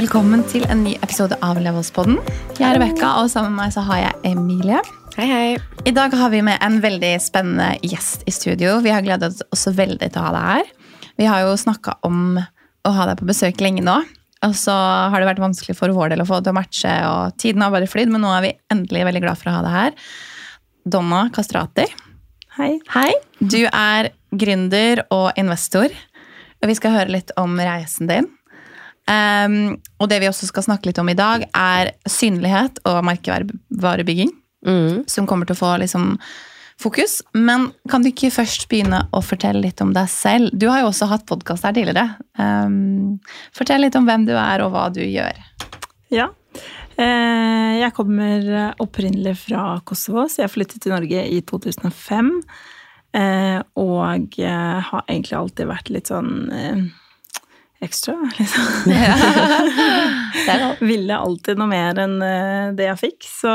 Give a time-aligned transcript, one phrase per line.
[0.00, 2.14] velkommen til en ny episode av Levelspodden.
[2.56, 4.78] Jeg er Rebekka, og sammen med meg så har jeg Emilie.
[5.12, 5.48] Hei, hei.
[5.84, 8.78] I dag har vi med en veldig spennende gjest i studio.
[8.80, 10.70] Vi har gledet oss veldig til å ha deg her.
[11.20, 13.98] Vi har jo snakka om å ha deg på besøk lenge nå.
[14.48, 16.96] Og så har det vært vanskelig for vår del å få det til å matche,
[17.10, 19.62] og tiden har bare flydd, men nå er vi endelig veldig glad for å ha
[19.68, 20.10] deg her.
[20.96, 21.90] Donna Kastrati.
[22.56, 22.72] Hei.
[22.96, 23.10] Hei.
[23.44, 28.32] Du er gründer og investor, og vi skal høre litt om reisen din.
[29.10, 34.32] Um, og det vi også skal snakke litt om i dag, er synlighet og merkevarebygging.
[34.66, 35.02] Mm.
[35.10, 36.12] Som kommer til å få liksom,
[36.80, 37.20] fokus.
[37.34, 40.52] Men kan du ikke først begynne å fortelle litt om deg selv?
[40.54, 42.12] Du har jo også hatt podkast her tidligere.
[42.38, 43.18] Um,
[43.56, 45.40] fortell litt om hvem du er, og hva du gjør.
[46.14, 46.30] Ja.
[47.00, 52.34] Eh, jeg kommer opprinnelig fra Kosovo, så jeg flyttet til Norge i 2005.
[53.16, 56.82] Eh, og eh, har egentlig alltid vært litt sånn eh,
[57.84, 58.64] ekstra, liksom.
[58.86, 58.96] Det
[60.54, 60.80] er.
[60.84, 63.54] Ville alltid noe mer enn eh, det jeg fikk, så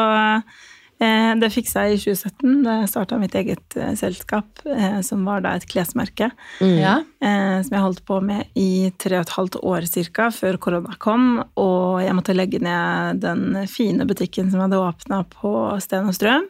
[1.02, 5.26] eh, det fiksa jeg i 2017 da jeg starta mitt eget eh, selskap, eh, som
[5.28, 6.32] var da et klesmerke.
[6.60, 7.06] Mm.
[7.22, 10.98] eh, som jeg holdt på med i tre og et halvt år cirka, før korona
[11.02, 11.30] kom.
[11.62, 15.54] Og jeg måtte legge ned den fine butikken som hadde åpna på
[15.84, 16.50] Sten og Strøm.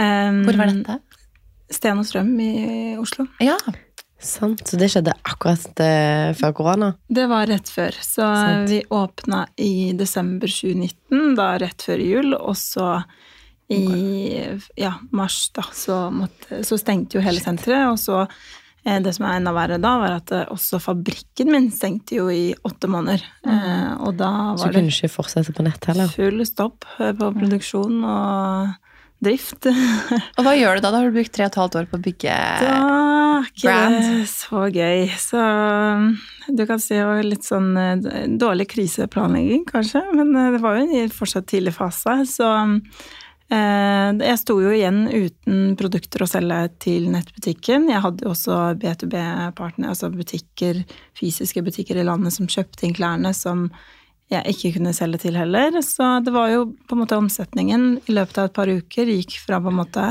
[0.00, 1.00] Hvor var dette?
[1.70, 2.52] Sten og Strøm i
[2.98, 3.28] Oslo.
[3.44, 3.58] Ja.
[4.20, 4.62] Sant.
[4.68, 6.92] Så det skjedde akkurat eh, før korona?
[7.08, 7.96] Det var rett før.
[7.96, 8.68] Så Sant.
[8.70, 12.34] vi åpna i desember 2019, da rett før jul.
[12.36, 13.00] Og så
[13.70, 14.42] i
[14.74, 17.86] ja, mars, da, så, måtte, så stengte jo hele senteret.
[17.92, 21.70] Og så eh, det som er enda verre da, var at eh, også fabrikken min
[21.74, 23.24] stengte jo i åtte måneder.
[23.46, 26.12] Eh, og da Så det du kunne ikke fortsette på nett heller?
[26.12, 28.76] full stopp eh, på produksjon og
[29.24, 29.68] drift.
[30.38, 30.90] Og hva gjør du da?
[30.90, 33.66] Da har du brukt tre og et halvt år på å bygge Da er ikke
[33.68, 34.26] Brand.
[34.30, 35.06] så gøy.
[35.20, 36.10] Så um,
[36.48, 40.02] du kan si det var litt sånn eh, dårlig kriseplanlegging, kanskje.
[40.16, 42.16] Men eh, det var jo i fortsatt tidlig fase.
[42.28, 47.88] Så eh, jeg sto jo igjen uten produkter å selge til nettbutikken.
[47.92, 50.84] Jeg hadde også B2B-partner, altså butikker,
[51.18, 53.68] fysiske butikker i landet som kjøpte inn klærne som
[54.30, 55.74] jeg ikke kunne selge til heller.
[55.82, 59.38] Så det var jo på en måte omsetningen i løpet av et par uker gikk
[59.42, 60.04] fra på en måte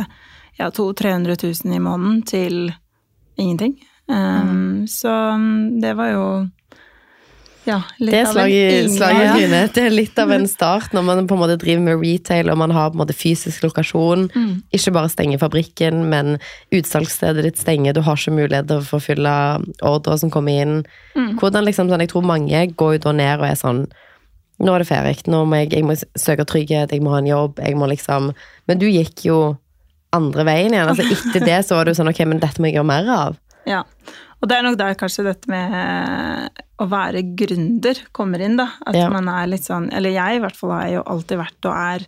[0.59, 2.74] ja, 200 000-300 000 i måneden til
[3.40, 3.78] ingenting.
[4.09, 6.24] Um, Så um, det var jo
[7.68, 8.96] ja, litt Det er av en slag i, inngang.
[8.97, 9.34] slag i Ja.
[9.35, 9.74] trynet.
[9.75, 12.58] Det er litt av en start når man på en måte driver med retail og
[12.58, 14.28] man har på en måte fysisk lokasjon.
[14.34, 14.63] Mm.
[14.74, 16.40] Ikke bare stenger fabrikken, men
[16.74, 17.94] utsalgsstedet ditt stenger.
[17.94, 19.34] Du har ikke mulighet til å forfylle
[19.85, 20.75] ordre som kommer inn.
[21.16, 21.38] Mm.
[21.40, 23.85] Hvordan liksom, sånn, Jeg tror mange går jo da ned og er sånn
[24.59, 25.28] Nå er det ferdig.
[25.31, 27.59] Nå må jeg, jeg må søke trygghet, jeg må ha en jobb.
[27.64, 28.31] jeg må liksom...
[28.68, 29.58] Men du gikk jo
[30.12, 30.90] andre veien igjen.
[30.90, 33.38] altså Etter det så var du sånn Ok, men dette må jeg gjøre mer av.
[33.70, 33.84] Ja.
[34.42, 38.70] Og det er nok der kanskje dette med å være gründer kommer inn, da.
[38.88, 39.09] At Ja.
[39.12, 42.06] man er litt sånn Eller jeg i hvert fall har jo alltid vært og er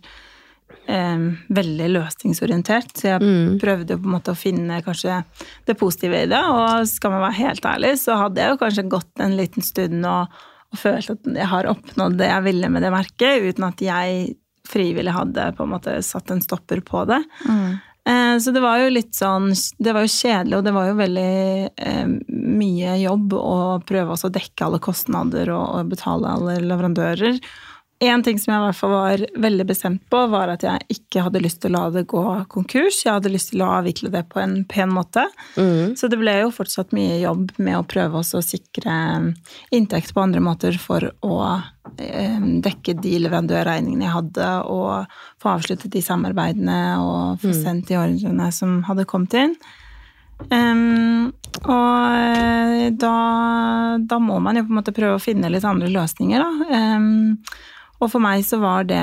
[0.88, 2.92] eh, veldig løsningsorientert.
[2.96, 3.58] Så jeg Mm.
[3.60, 5.24] prøvde på en måte å finne kanskje
[5.66, 6.40] det positive i det.
[6.42, 10.04] Og skal man være helt ærlig, så hadde jeg jo kanskje gått en liten stund
[10.06, 10.26] og,
[10.72, 14.36] og følt at jeg har oppnådd det jeg ville med det merket, uten at jeg
[14.68, 17.20] frivillig hadde på en måte satt en stopper på det.
[17.48, 17.72] Mm.
[18.08, 20.94] Eh, Så det var jo litt sånn Det var jo kjedelig, og det var jo
[20.98, 21.34] veldig
[21.76, 27.38] eh, mye jobb å prøve å dekke alle kostnader og, og betale alle leverandører.
[28.02, 31.22] En ting som jeg i hvert fall var veldig bestemt på, var at jeg ikke
[31.22, 32.98] hadde lyst til å la det gå konkurs.
[33.04, 35.28] Jeg hadde lyst til å avvikle det på en pen måte.
[35.54, 35.94] Mm.
[35.98, 38.96] Så det ble jo fortsatt mye jobb med å prøve å sikre
[39.70, 41.36] inntekt på andre måter for å
[41.94, 48.00] eh, dekke de leverandørregningene jeg hadde, og få avsluttet de samarbeidene og få sendt de
[48.02, 49.54] ordrene som hadde kommet inn.
[50.50, 51.30] Um,
[51.70, 53.16] og da,
[54.00, 56.66] da må man jo på en måte prøve å finne litt andre løsninger, da.
[56.80, 57.36] Em,
[58.02, 59.02] og for meg så var det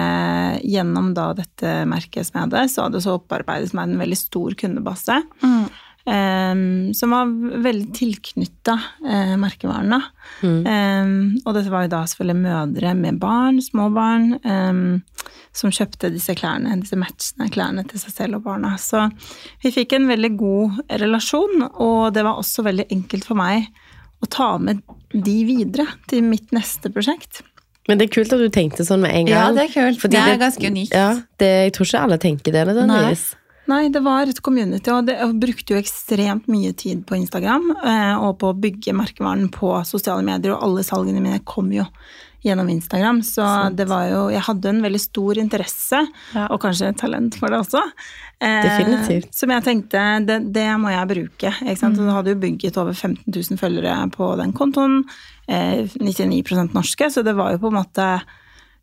[0.68, 4.20] gjennom da dette merket som jeg hadde, så hadde det så opparbeidet meg en veldig
[4.20, 5.22] stor kundebase.
[5.44, 5.70] Mm.
[6.10, 7.28] Um, som var
[7.62, 8.74] veldig tilknytta
[9.04, 10.00] uh, merkevarene.
[10.42, 10.62] Mm.
[10.66, 11.12] Um,
[11.44, 15.04] og dette var jo da selvfølgelig mødre med barn, små barn, um,
[15.54, 18.74] som kjøpte disse klærne, disse matchende klærne til seg selv og barna.
[18.82, 19.06] Så
[19.62, 23.70] vi fikk en veldig god relasjon, og det var også veldig enkelt for meg
[24.20, 24.82] å ta med
[25.14, 27.44] de videre til mitt neste prosjekt.
[27.90, 29.36] Men det er kult at du tenkte sånn med en gang.
[29.36, 30.00] Ja, det er kult.
[30.04, 30.94] Fordi det er ganske unikt.
[30.96, 31.10] Ja,
[31.42, 33.28] det, jeg tror ikke alle tenker det nødvendigvis.
[33.70, 37.68] Nei, det var et community, og det, jeg brukte jo ekstremt mye tid på Instagram
[37.78, 41.86] eh, og på å bygge merkevaren på sosiale medier, og alle salgene mine kom jo
[42.42, 43.22] gjennom Instagram.
[43.26, 43.44] Så
[43.76, 46.02] det var jo Jeg hadde en veldig stor interesse,
[46.34, 46.48] Ja.
[46.50, 47.84] og kanskje talent for det også.
[48.42, 49.22] Eh.
[49.36, 51.54] Som jeg tenkte, det, det må jeg bruke.
[51.62, 51.98] Ikke sant?
[52.00, 55.04] Så du hadde jo bygget over 15 000 følgere på den kontoen.
[55.50, 58.08] Eh, 99% norske, så det var jo på en måte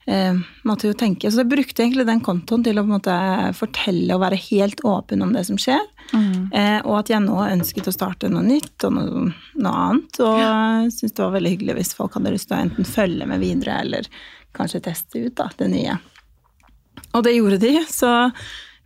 [0.07, 1.31] eh, måtte jo tenke.
[1.31, 3.19] Så jeg brukte egentlig den kontoen til å på en måte
[3.55, 5.85] fortelle og være helt åpen om det som skjer.
[6.55, 9.25] Eh, og at jeg nå ønsket å starte noe nytt og noe,
[9.55, 10.21] noe annet.
[10.27, 13.31] Og jeg syntes det var veldig hyggelig hvis folk hadde lyst til å enten følge
[13.31, 14.11] med videre eller
[14.57, 15.99] kanskje teste ut da, det nye.
[17.13, 18.13] Og det gjorde de, så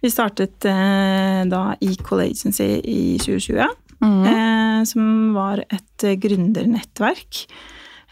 [0.00, 3.79] vi startet eh, da Equal Agency i 2020.
[4.06, 7.44] Eh, som var et eh, gründernettverk.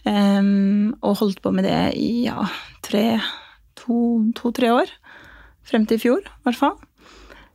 [0.08, 2.46] Um, og holdt på med det i ja,
[2.87, 3.19] tre,
[3.76, 4.93] to-tre år.
[5.69, 6.79] Frem til i fjor, i hvert fall.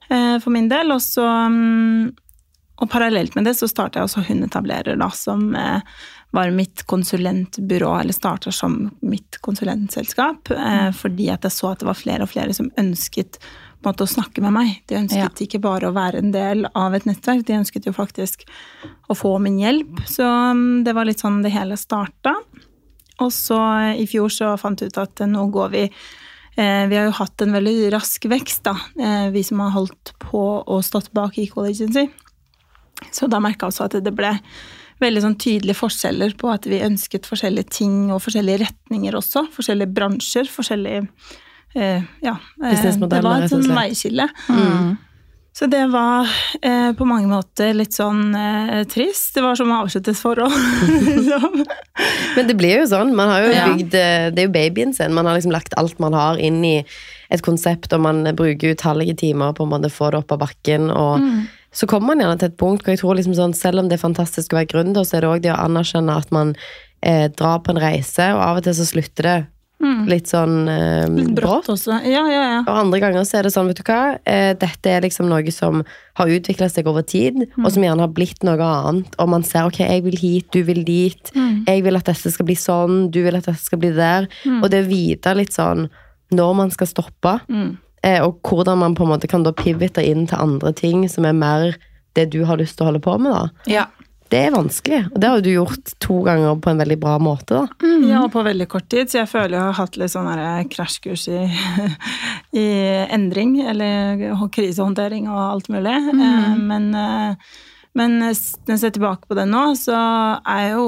[0.10, 0.92] Eh, for min del.
[0.94, 2.12] Og så um,
[2.82, 5.82] Og parallelt med det så starta jeg også Hundetablerer, da, som eh,
[6.34, 11.88] var mitt konsulentbyrå, eller starta som mitt konsulentselskap, eh, fordi at jeg så at det
[11.88, 13.38] var flere og flere som ønsket
[13.88, 14.74] måte å snakke med meg.
[14.90, 18.46] De ønsket ikke bare å være en del av et nettverk, de ønsket jo faktisk
[19.12, 20.04] å få min hjelp.
[20.10, 22.36] Så mm, det var litt sånn det hele starta.
[23.22, 26.84] Og så eh, i fjor så fant vi ut at eh, nå går vi eh,
[26.90, 30.44] Vi har jo hatt en veldig rask vekst, da, eh, vi som har holdt på
[30.62, 32.08] og stått bak Equal Agency.
[33.12, 34.34] Så da merka jeg også at det ble
[35.04, 39.48] veldig sånn tydelige forskjeller på at vi ønsket forskjellige ting og forskjellige retninger også.
[39.54, 41.08] Forskjellige bransjer, forskjellige
[41.76, 42.38] eh, Ja.
[42.64, 44.30] eh, Det var et sånn veiskille.
[44.50, 44.98] Mm.
[45.56, 46.26] Så det var
[46.64, 49.36] eh, på mange måter litt sånn eh, trist.
[49.36, 50.52] Det var som å avslutte et forhold.
[51.06, 51.60] liksom.
[52.36, 53.14] Men det blir jo sånn.
[53.16, 53.68] Man har jo Ja.
[53.70, 55.14] bygd eh, Det er jo babyen sin.
[55.14, 56.80] Man har liksom lagt alt man har inn i
[57.30, 60.90] et konsept, og man bruker utallige timer på å få det opp av bakken.
[60.90, 61.48] Og Mm.
[61.72, 64.00] så kommer man gjerne til et punkt hvor jeg tror liksom sånn, selv om det
[64.00, 66.56] er fantastisk å være gründer, så er det òg det å anerkjenne at man
[67.04, 69.48] eh, drar på en reise, og av og til så slutter det
[70.08, 71.16] litt sånn eh, Mm.
[71.18, 71.68] Litt brått.
[71.70, 71.98] også.
[72.06, 72.60] Ja, ja, ja.
[72.62, 75.52] Og andre ganger så er det sånn, vet du hva, eh, dette er liksom noe
[75.52, 75.84] som
[76.16, 79.66] har utviklet seg over tid, og som gjerne har blitt noe annet, og man ser,
[79.68, 81.32] ok, jeg vil hit, du vil dit,
[81.68, 84.28] jeg vil at dette skal bli sånn, du vil at dette skal bli der,
[84.62, 85.90] og det å vite litt sånn,
[86.32, 87.40] når man skal stoppe,
[88.04, 91.26] eh, og hvordan man på en måte kan da pivote inn til andre ting som
[91.26, 91.76] er mer
[92.16, 93.50] det du har lyst til å holde på med da.
[93.66, 93.86] Ja.
[94.34, 97.60] Det er vanskelig, og det har du gjort to ganger på en veldig bra måte
[97.60, 97.92] da.
[98.10, 100.32] Ja, og på veldig kort tid, så jeg føler jeg har hatt litt sånn
[100.74, 101.44] krasjkurs i,
[102.64, 102.66] i
[103.14, 104.24] endring, eller
[104.56, 105.94] krisehåndtering og alt mulig.
[105.94, 107.54] Eh, Men, eh,
[107.94, 109.98] men når jeg ser tilbake på det nå, så
[110.42, 110.88] er jeg jo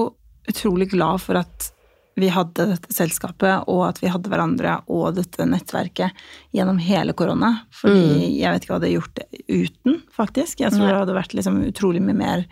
[0.49, 1.69] utrolig glad for at
[2.15, 6.15] vi hadde dette selskapet, og at vi hadde hverandre og dette nettverket
[6.55, 7.51] gjennom hele korona.
[7.75, 10.63] Fordi jeg vet ikke hva jeg hadde gjort det uten, faktisk.
[10.63, 12.47] Jeg tror det hadde vært liksom utrolig mye mer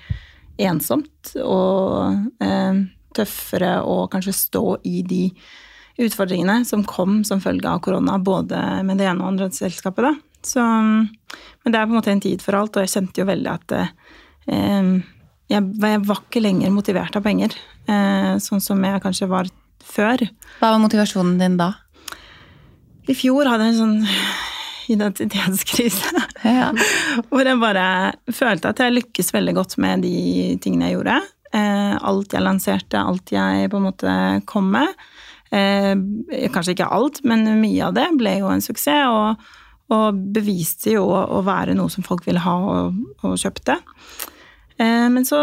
[0.62, 2.84] ensomt og eh,
[3.14, 5.24] tøffere å kanskje stå i de
[6.02, 10.08] utfordringene som kom som følge av korona, både med det ene og andre selskapet.
[10.08, 10.14] Da.
[10.44, 13.30] Så, men det er på en måte en tid for alt, og jeg kjente jo
[13.30, 13.92] veldig at eh,
[15.54, 17.56] jeg, jeg var ikke lenger motivert av penger,
[17.88, 19.52] eh, sånn som jeg kanskje var
[19.84, 20.26] før.
[20.60, 21.74] Hva var motivasjonen din da?
[23.04, 24.52] I fjor hadde jeg en sånn
[24.92, 26.24] identitetskrise.
[26.44, 26.72] Ja.
[27.30, 27.88] Hvor jeg bare
[28.34, 31.20] følte at jeg lykkes veldig godt med de tingene jeg gjorde.
[31.54, 34.16] Eh, alt jeg lanserte, alt jeg på en måte
[34.50, 34.90] kom med.
[35.54, 35.94] Eh,
[36.54, 39.06] kanskje ikke alt, men mye av det ble jo en suksess.
[39.14, 39.52] Og,
[39.94, 43.78] og beviste jo å, være noe som folk ville ha og, og kjøpte.
[44.82, 45.40] Eh, men så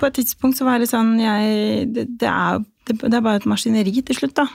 [0.00, 3.24] på et tidspunkt så var jeg litt sånn jeg, det, det, er, det, det er
[3.26, 4.48] bare et maskineri til slutt, da.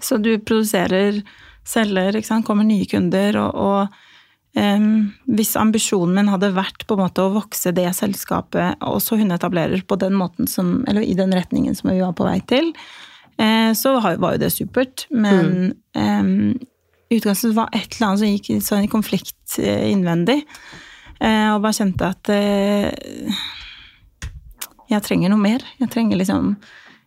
[0.00, 1.20] Så du produserer,
[1.64, 3.88] selger, kommer nye kunder, og, og
[4.56, 9.82] um, hvis ambisjonen min hadde vært på en måte å vokse det selskapet, også hundeetablerer
[9.86, 12.72] på den måten som, eller i den retningen som vi var på vei til,
[13.38, 15.06] eh, så har- var jo det supert.
[15.10, 16.58] Men em,
[17.10, 20.42] i utgangspunktet var et eller annet som gikk i- sånn i konflikt eh, innvendig,
[21.20, 22.90] eh, og bare kjente at eh,
[24.90, 25.62] jeg trenger noe mer.
[25.78, 26.56] Jeg trenger liksom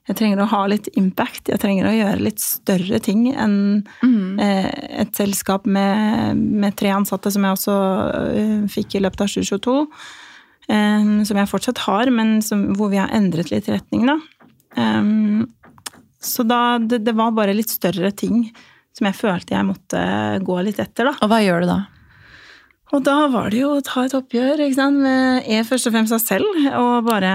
[0.10, 1.48] jeg trenger å ha litt impact.
[1.48, 3.56] Jeg trenger å gjøre litt større ting enn
[4.04, 4.42] mm.
[4.44, 7.78] et selskap med, med tre ansatte, som jeg også
[8.34, 9.78] eh, fikk i løpet av 2022.
[10.68, 14.18] Eh, som jeg fortsatt har, men som, hvor vi har endret litt retning, da.
[14.76, 15.48] Eh,
[16.24, 18.50] så da det, det var bare litt større ting
[18.94, 20.04] som jeg følte jeg måtte
[20.44, 21.16] gå litt etter, da.
[21.24, 21.80] Og hva gjør du da?
[22.92, 24.60] Og da var det jo å ta et oppgjør
[24.94, 27.32] med er først og fremst seg selv, og bare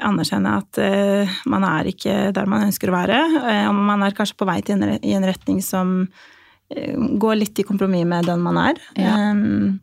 [0.00, 3.18] anerkjenne at uh, man er ikke der man ønsker å være.
[3.42, 7.40] eh, og man er kanskje på vei til en, i en retning som uh, går
[7.42, 8.80] litt i kompromiss med den man er.
[8.96, 9.18] Ja.
[9.34, 9.80] Um,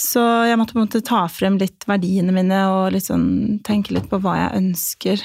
[0.00, 4.06] Så jeg måtte på en måte ta frem litt verdiene mine og liksom tenke litt
[4.08, 5.24] på hva jeg ønsker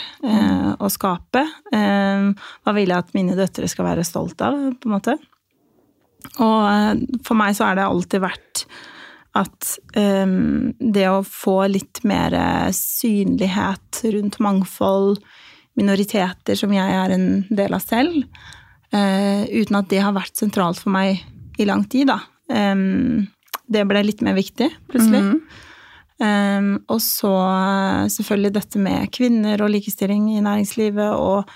[0.84, 1.44] å skape.
[1.72, 5.16] Hva vil jeg at mine døtre skal være stolt av, på en måte.
[6.44, 6.92] Og eh,
[7.26, 8.66] for meg så har det alltid vært
[9.36, 12.32] at um, det å få litt mer
[12.72, 15.20] synlighet rundt mangfold,
[15.76, 18.22] minoriteter som jeg er en del av selv,
[18.96, 21.20] uh, uten at det har vært sentralt for meg
[21.60, 22.22] i lang tid, da.
[22.48, 23.26] Um,
[23.68, 25.20] det ble litt mer viktig, plutselig.
[25.26, 25.40] Mm.
[26.16, 27.34] Um, og så
[28.08, 31.50] selvfølgelig dette med kvinner og likestilling i næringslivet og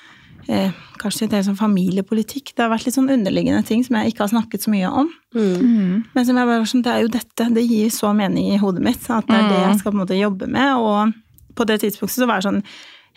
[0.50, 2.54] eh, kanskje det som familiepolitikk.
[2.56, 5.12] Det har vært litt sånn underliggende ting som jeg ikke har snakket så mye om.
[5.36, 6.06] Mm.
[6.16, 8.62] Men som jeg bare var sånn, det er jo dette, det gir så mening i
[8.62, 9.82] hodet mitt at det er det jeg mm.
[9.82, 10.72] skal på en måte jobbe med.
[10.82, 12.64] Og på det tidspunktet så var det sånn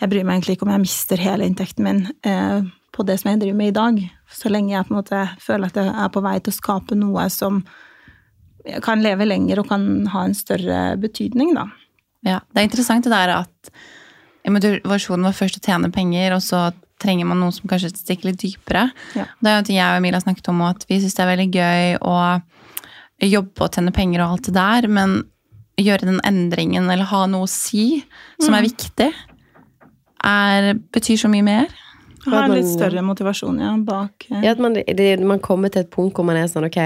[0.01, 3.31] Jeg bryr meg egentlig ikke om jeg mister hele inntekten min eh, på det som
[3.31, 3.99] jeg driver med i dag.
[4.33, 6.99] Så lenge jeg på en måte føler at jeg er på vei til å skape
[6.99, 7.61] noe som
[8.83, 11.69] kan leve lenger og kan ha en større betydning, da.
[12.23, 13.73] Ja, Det er interessant det der at
[14.47, 16.71] motivasjonen var først å tjene penger, og så
[17.03, 18.87] trenger man noen som kanskje stikker litt dypere.
[19.19, 19.27] Ja.
[19.41, 21.33] Det er jo ting jeg og Emilie har snakket om, at vi syns det er
[21.33, 22.17] veldig gøy å
[23.23, 25.21] jobbe og tjene penger og alt det der, men
[25.81, 28.03] gjøre den endringen eller ha noe å si
[28.43, 28.69] som er mm.
[28.69, 29.09] viktig,
[30.29, 31.73] er, betyr så mye mer.
[32.27, 34.45] Ha en litt større motivasjon, ja, bak eh.
[34.45, 36.79] Ja, at man, det, man, kommer til et punkt hvor man er sånn, ok,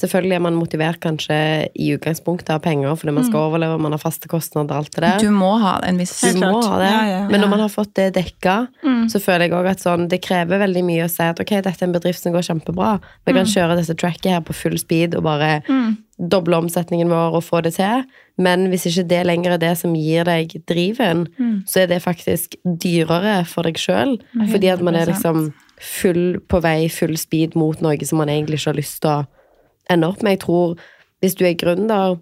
[0.00, 1.36] selvfølgelig er man motivert kanskje
[1.78, 3.46] i utgangspunktet av penger fordi man skal mm.
[3.46, 5.22] overleve, man har faste kostnader, og alt det der.
[5.22, 6.90] Du må ha en viss Du må ha det.
[6.90, 7.24] Ja, ja, ja.
[7.30, 9.04] Men når man har fått det dekka, mm.
[9.12, 11.76] så føler jeg òg at sånn, det krever veldig mye å si at ok, dette
[11.78, 12.96] er en bedrift som går kjempebra,
[13.26, 13.52] vi kan mm.
[13.54, 17.60] kjøre dette tracket her på full speed og bare mm doble omsetningen vår og få
[17.66, 18.04] det til.
[18.42, 21.56] Men hvis ikke det lenger er det som gir deg driven, mm.
[21.68, 24.16] så er det faktisk dyrere for deg sjøl.
[24.52, 25.50] Fordi at man er liksom
[25.82, 29.24] full på vei, full speed mot noe som man egentlig ikke har lyst til å
[29.90, 30.36] ende opp med.
[30.36, 30.78] Jeg tror
[31.22, 32.16] hvis du er gründer,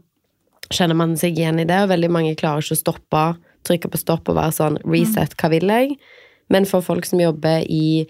[0.71, 3.23] kjenner man seg igjen i det, og veldig mange klarer ikke å stoppe,
[3.67, 5.97] trykke på stopp og være sånn reset, hva vil jeg?
[6.51, 8.07] Men for folk som jobber i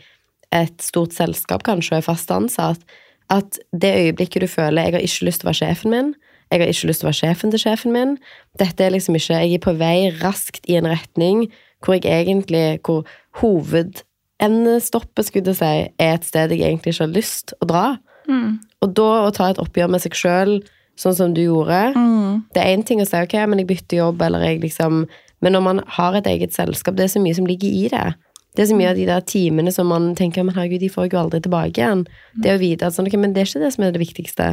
[0.54, 2.82] et stort selskap, kanskje, og er fast ansatt,
[3.31, 6.15] at det øyeblikket du føler 'jeg har ikke lyst til å være sjefen min',
[6.51, 8.19] 'jeg har ikke lyst til å være sjefen til sjefen min',
[8.59, 11.51] dette er liksom ikke Jeg er på vei raskt i en retning
[11.85, 13.07] hvor jeg egentlig Hvor
[13.41, 17.97] hovedendestoppet, skulle jeg si, er et sted jeg egentlig ikke har lyst å dra.
[18.29, 18.59] Mm.
[18.83, 20.63] Og da å ta et oppgjør med seg sjøl,
[21.01, 22.53] sånn som du gjorde mm.
[22.53, 25.07] Det er én ting å si 'ok, men jeg bytter jobb', eller jeg liksom
[25.43, 28.15] Men når man har et eget selskap, det er så mye som ligger i det.
[28.57, 31.07] Det er så mye av de der timene som man tenker men herregud, de får
[31.07, 32.07] jeg jo aldri tilbake igjen.
[32.42, 34.49] Det å vite at sånn, ok, men det er ikke det som er det viktigste.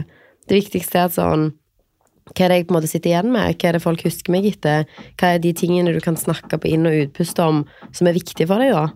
[0.48, 1.50] Det viktigste er at sånn
[2.28, 3.56] Hva er det jeg på en måte sitter igjen med?
[3.56, 4.84] Hva er det folk husker meg etter?
[5.16, 7.62] Hva er de tingene du kan snakke på inn- og utpust om
[7.96, 8.90] som er viktige for deg, da?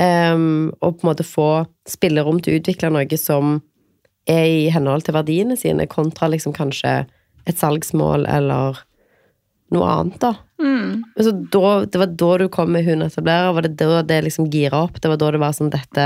[0.00, 3.58] Um, og på en måte få spillerom til å utvikle noe som
[4.24, 7.02] er i henhold til verdiene sine, kontra liksom kanskje
[7.44, 8.80] et salgsmål eller
[9.74, 10.34] noe annet, da.
[10.62, 11.02] Mm.
[11.16, 13.54] Altså, da, det var da du kom med hundeetablerer?
[13.56, 15.00] Var det da det liksom gira opp?
[15.02, 16.04] Det var da det var sånn dette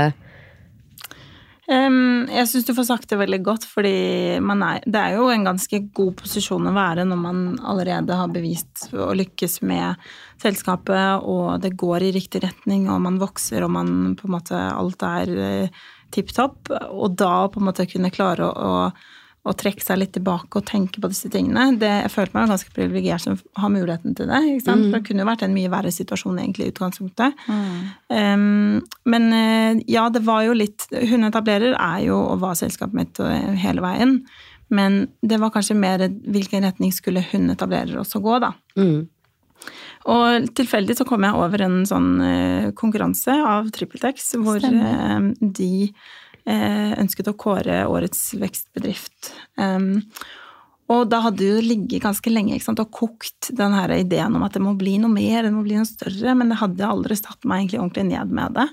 [1.69, 3.93] um, Jeg syns du får sagt det veldig godt, fordi
[4.39, 8.87] er, det er jo en ganske god posisjon å være når man allerede har bevist
[8.95, 10.09] å lykkes med
[10.41, 14.57] selskapet, og det går i riktig retning, og man vokser, og man på en måte
[14.57, 16.71] Alt er uh, tipp topp.
[16.71, 20.65] Og da på en måte kunne klare å, å å trekke seg litt tilbake og
[20.67, 21.69] tenke på disse tingene.
[21.79, 24.41] Det, jeg følte meg ganske privilegert som har muligheten til det.
[24.51, 24.83] ikke sant?
[24.83, 24.89] Mm.
[24.89, 27.45] For det kunne jo vært en mye verre situasjon egentlig i utgangspunktet.
[27.47, 27.79] Mm.
[28.11, 32.97] Um, men eh, ja, det var jo litt Hun etablerer er jo og var selskapet
[32.97, 34.19] mitt eh, hele veien.
[34.73, 38.51] Men det var kanskje mer hvilken retning skulle hun etablerer også gå, da.
[38.75, 39.07] Mm.
[40.11, 45.33] Og tilfeldig så kom jeg over en sånn uh, konkurranse av TrippelTex hvor Stemmer.
[45.41, 46.15] de Eh,
[46.47, 49.33] ønsket å kåre årets vekstbedrift.
[50.87, 54.55] og da hadde det ligget ganske lenge sant, og kokt den her ideen om at
[54.55, 57.43] det må bli noe mer, det må bli noe større, men det hadde aldri satt
[57.43, 58.67] meg egentlig ordentlig ned med det.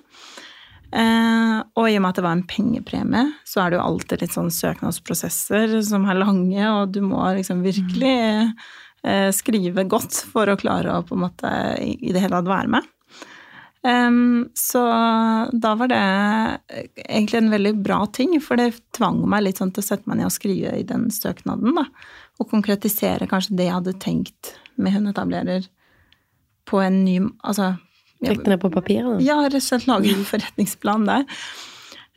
[0.94, 4.22] Eh, og i og med at det var en pengepremie, så er det jo alltid
[4.22, 8.14] litt sånn søknadsprosesser som er lange, og du må liksom virkelig
[9.02, 11.50] eh, skrive godt for å klare å på en måte
[11.82, 12.93] i det hele tatt være med.
[13.84, 14.80] Um, så
[15.52, 16.00] da var det
[17.04, 20.22] egentlig en veldig bra ting, for det tvang meg litt sånn til å sette meg
[20.22, 21.84] ned og skrive i den søknaden, da.
[22.40, 25.68] Og konkretisere kanskje det jeg hadde tenkt med hundeetablerer
[26.66, 27.74] på en ny Altså
[28.24, 29.20] Trekk det ned på papiret?
[29.22, 31.26] Ja, rett og slett lage en forretningsplan der.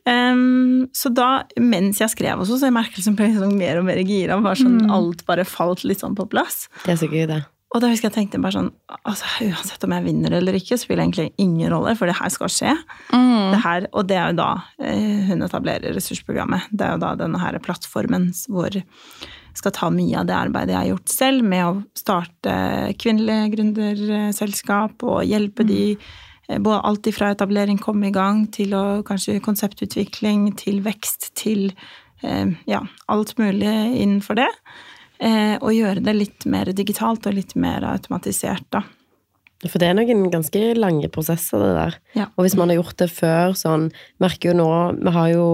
[0.08, 4.00] Um, så da, mens jeg skrev også, så jeg merket jeg liksom mer og mer
[4.08, 4.38] gira.
[4.56, 4.92] Sånn, mm.
[4.94, 6.64] Alt bare falt litt sånn på plass.
[6.86, 7.42] Det er så gøy, det.
[7.68, 8.70] Og da husker jeg tenkte bare sånn
[9.08, 12.52] altså Uansett om jeg vinner eller ikke, spiller egentlig ingen rolle, for det her skal
[12.52, 12.72] skje.
[13.12, 13.50] Mm.
[13.52, 16.70] Det her, og det er jo da eh, hun etablerer ressursprogrammet.
[16.72, 18.80] Det er jo da denne her plattformen hvor
[19.58, 22.56] skal ta mye av det arbeidet jeg har gjort selv, med å starte
[23.02, 28.84] kvinnelige gründerselskap og hjelpe de eh, både alt ifra etablering, komme i gang, til å
[29.08, 31.68] kanskje konseptutvikling, til vekst, til
[32.22, 34.52] eh, ja, alt mulig innenfor det.
[35.18, 38.84] Eh, og gjøre det litt mer digitalt og litt mer automatisert, da.
[39.66, 41.94] For det er noen ganske lange prosesser, det der.
[42.14, 42.26] Ja.
[42.36, 43.88] Og hvis man har gjort det før, sånn
[44.22, 44.68] Merker jo nå
[45.00, 45.46] Vi har jo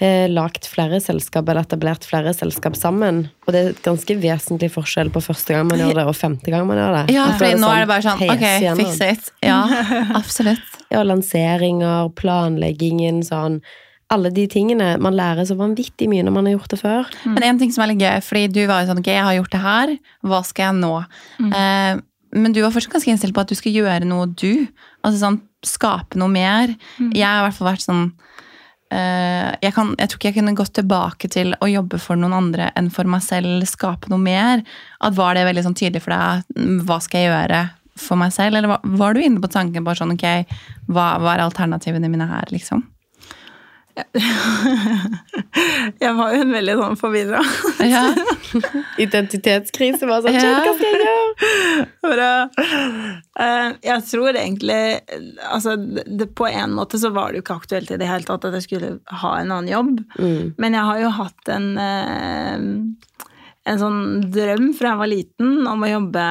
[0.00, 3.28] eh, lagt flere selskap, eller etablert flere selskap sammen.
[3.46, 6.50] Og det er et ganske vesentlig forskjell på første gang man gjør det, og femte
[6.50, 7.04] gang man gjør det.
[7.14, 8.44] Ja, for nå sånn er det bare sånn Ok,
[8.82, 9.30] fix it.
[9.46, 9.60] Ja,
[10.20, 10.80] absolutt.
[10.90, 13.60] Ja, lanseringer, planleggingen, sånn
[14.10, 14.96] Alle de tingene.
[14.98, 17.10] Man lærer så vanvittig mye når man har gjort det før.
[17.30, 19.36] Men en ting som er litt gøy, fordi du var jo sånn Ok, jeg har
[19.38, 19.92] gjort det her.
[20.26, 20.94] Hva skal jeg nå?
[21.54, 22.00] Eh,
[22.40, 24.66] men du var fortsatt ganske innstilt på at du skulle gjøre noe du.
[25.02, 26.74] Altså sånn skape noe mer.
[27.14, 28.04] Jeg har i hvert fall vært sånn
[28.94, 32.34] eh, jeg, kan, jeg tror ikke jeg kunne gått tilbake til å jobbe for noen
[32.38, 34.62] andre enn for meg selv, skape noe mer.
[35.00, 36.46] At Var det veldig sånn tydelig for deg?
[36.56, 37.60] mm, Hva skal jeg gjøre
[38.00, 38.56] for meg selv?
[38.56, 40.26] Eller var, var du inne på tanken på sånn, ok,
[40.90, 42.86] hva, hva er alternativene mine her, liksom?
[46.00, 47.40] Jeg var jo en veldig sånn forvirra.
[47.84, 48.04] Ja.
[49.04, 50.60] Identitetskrise var sånn Ja.
[50.64, 52.30] Hva skal jeg gjøre?
[53.40, 54.80] Eh, Jeg tror egentlig
[55.46, 58.44] altså, det, På en måte så var det jo ikke aktuelt i det hele tatt
[58.48, 58.90] at jeg skulle
[59.22, 60.02] ha en annen jobb.
[60.18, 60.54] Mm.
[60.60, 62.66] Men jeg har jo hatt en eh,
[63.70, 63.98] en sånn
[64.32, 66.22] drøm fra jeg var liten om å jobbe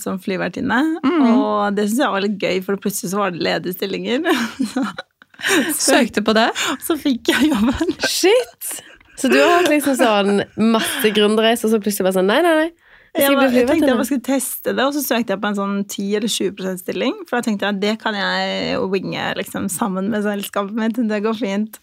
[0.00, 0.78] som flyvertinne.
[1.36, 4.24] Og det syns jeg var litt gøy, for plutselig så var det ledige stillinger.
[5.88, 6.48] Søkte på det?
[6.84, 7.94] Så fikk jeg jobben.
[8.08, 8.72] Shit!
[9.16, 12.56] Så du har hatt liksom sånn masse gründerreiser, og så plutselig bare sånn Nei, nei,
[12.64, 12.72] nei.
[13.16, 15.48] Jeg Jeg, var, jeg tenkte jeg bare skulle teste det, og så søkte jeg på
[15.48, 17.14] en sånn 10 eller 20% stilling.
[17.24, 21.00] For da tenkte jeg at det kan jeg winge liksom, sammen med selskapet mitt.
[21.08, 21.80] Det går fint.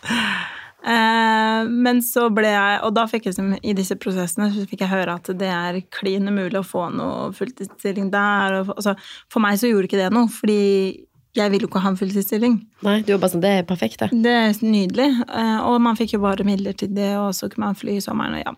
[0.83, 4.81] Eh, men så ble jeg Og da fikk jeg liksom, i disse prosessene så fikk
[4.83, 8.60] jeg høre at det er klin umulig å få noe fulltidsstilling der.
[8.60, 8.93] Og, altså,
[9.31, 10.62] for meg så gjorde ikke det noe, fordi
[11.35, 12.55] jeg vil jo ikke ha en fulltidsstilling.
[12.85, 14.09] Nei, du var bare sånn Det er perfekt, det.
[14.25, 15.09] Det er nydelig.
[15.27, 18.35] Eh, Og man fikk jo bare midlertidig, og så kunne man fly i sommeren.
[18.37, 18.53] og ja.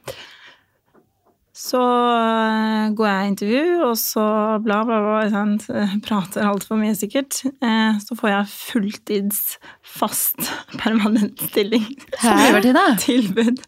[1.55, 4.25] Så eh, går jeg i intervju, og så
[4.65, 5.21] bla, bla, bla.
[5.31, 5.67] Sant?
[6.07, 7.41] Prater altfor mye, sikkert.
[7.63, 9.39] Eh, Så får jeg fulltids,
[9.81, 10.35] fast,
[10.83, 11.85] permanent stilling.
[12.19, 12.59] Som?
[13.07, 13.63] Tilbud.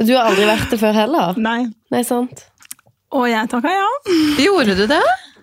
[0.00, 1.36] Du har aldri vært det før heller?
[1.38, 1.66] Nei.
[1.92, 2.46] Nei, sant?
[3.12, 3.86] Og jeg takka ja.
[4.38, 5.02] Gjorde du det?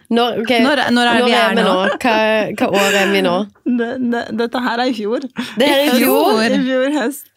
[0.10, 1.72] Når, okay, Når- når er vi her nå?
[2.00, 2.16] Hva,
[2.56, 3.36] hva år er vi nå?
[3.78, 5.26] Det, det, dette her er i fjor.
[5.60, 6.40] Det er i fjor!
[6.48, 7.28] I fjor høst.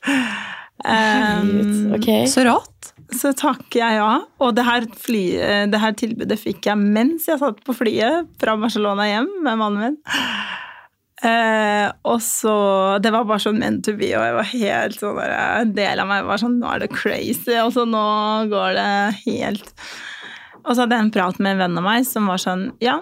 [0.86, 2.22] Um, okay.
[2.30, 2.92] Så rått.
[3.10, 4.12] Så takker jeg ja.
[4.38, 5.24] Og det her, fly,
[5.72, 9.82] det her tilbudet fikk jeg mens jeg satt på flyet fra Barcelona hjem med mannen
[9.82, 9.98] min.
[11.20, 15.18] Eh, og så Det var bare sånn meant to be, og jeg var helt sånn
[15.18, 18.04] der, En del av meg var sånn Nå er det crazy, og så nå
[18.48, 18.86] går det
[19.26, 19.68] helt
[20.64, 23.00] Og så hadde jeg en prat med en venn av meg som var sånn Ja,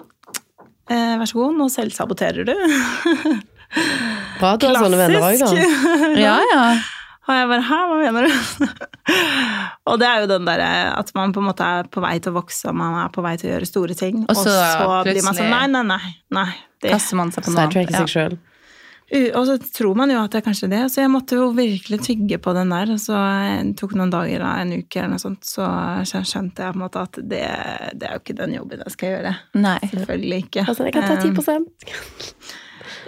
[0.89, 2.53] eh, vær så god, nå selvsaboterer du.
[4.39, 6.13] Bra du har sånne venner òg, da.
[6.19, 6.63] Ja, ja.
[7.29, 8.69] Og jeg bare Hæ, hva mener du?
[9.89, 12.33] og det er jo den derre at man på en måte er på vei til
[12.33, 14.55] å vokse, og man er på vei til å gjøre store ting, Og og så
[14.55, 16.13] så, blir man sånn Nei, nei, nei.
[16.33, 16.47] nei
[16.81, 16.95] det.
[16.95, 18.39] Kaster man seg på noe annet.
[19.09, 21.97] Og så tror man jo at det er kanskje det, så jeg måtte jo virkelig
[22.05, 22.91] tygge på den der.
[23.01, 25.65] Så det tok noen dager, da, en uke eller noe sånt, så
[26.05, 27.45] skjønte jeg på en måte at det,
[27.97, 29.31] det er jo ikke den jobben jeg skal gjøre.
[29.57, 29.77] Nei.
[29.93, 30.65] Selvfølgelig ikke.
[30.67, 31.65] Altså, det kan ta 10 um,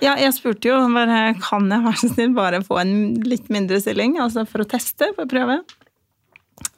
[0.02, 2.96] Ja, jeg spurte jo bare kan jeg være så snill bare få en
[3.28, 5.60] litt mindre stilling, altså for å teste, for å prøve.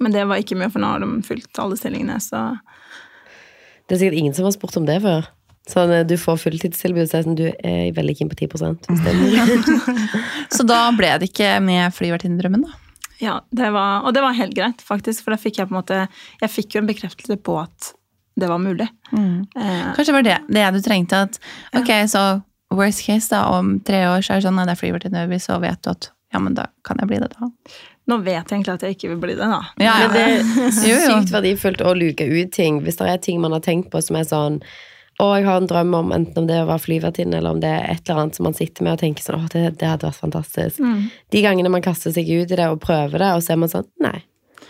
[0.03, 2.49] Men det var ikke mye, for nå har de fylt alle stillingene, så
[3.87, 5.31] Det er sikkert ingen som har spurt om det før.
[5.69, 9.19] Sånn, Du får fulltidstilbud, så sånn, du er veldig keen på 10 hvis det er
[9.19, 9.97] mulig.
[10.55, 12.73] Så da ble det ikke med flyvertinnedrømmen, da.
[13.23, 15.79] ja, det var, og det var helt greit, faktisk, for da fikk jeg på en
[15.79, 16.01] måte
[16.41, 17.93] Jeg fikk jo en bekreftelse på at
[18.35, 18.89] det var mulig.
[19.13, 21.19] Eh, Kanskje det var det, det du trengte.
[21.29, 21.39] at
[21.77, 22.41] Ok, så
[22.73, 25.59] worst case, da, om tre år så er det sånn at det er flyvertinne, så
[25.61, 27.47] vet du at ja, men da kan jeg bli det, da.
[28.09, 29.59] nå vet jeg egentlig at jeg ikke vil bli det, da.
[29.77, 30.07] Ja, ja.
[30.09, 31.11] Men det er Jo, jo.
[31.13, 32.81] sykt verdifullt å luke ut ting.
[32.83, 34.57] Hvis det er ting man har tenkt på som er sånn
[35.21, 37.69] å, jeg har en drøm om enten om det å være flyvertinne, eller om det
[37.69, 40.21] er et eller annet som man sitter med og tenker sånn, det, det hadde vært
[40.23, 40.79] fantastisk.
[41.29, 43.69] De gangene man kaster seg ut i det og prøver det, og så er man
[43.69, 44.23] sånn, nei.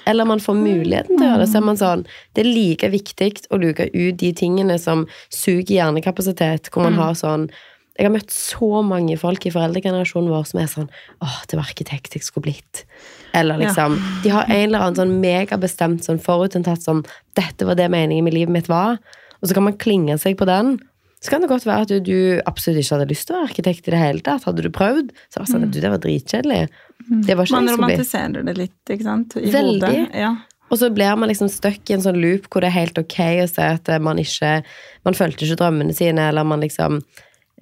[0.06, 2.02] Eller man får muligheten til å gjøre det, så er man sånn,
[2.36, 7.16] det er like viktig å luke ut de tingene som suger hjernekapasitet, hvor man har
[7.16, 7.48] sånn,
[7.96, 10.90] jeg har møtt så mange folk i foreldregenerasjonen vår som er sånn,
[11.24, 12.84] åh, det var arkitekt jeg skulle blitt.
[13.38, 17.06] Eller liksom, de har en eller annen sånn megabestemt, sånn forutinntatt sånn,
[17.38, 18.98] dette var det meningen med livet mitt var,
[19.44, 20.78] og så kan man klinge seg på den.
[21.24, 23.50] Så kan det godt være at du, du absolutt ikke hadde lyst til å være
[23.52, 24.48] arkitekt i det hele tatt.
[24.48, 26.64] Hadde du prøvd, så var det sånn, du, det var dritkjedelig.
[27.28, 29.38] Det var ikke Man romantiserer det litt, ikke sant?
[29.40, 29.78] I Veldig.
[29.84, 30.18] hodet.
[30.24, 30.34] Ja.
[30.72, 33.20] Og så blir man liksom stuck i en sånn loop hvor det er helt ok
[33.44, 34.56] å se at man ikke
[35.06, 37.02] Man fulgte ikke drømmene sine, eller man liksom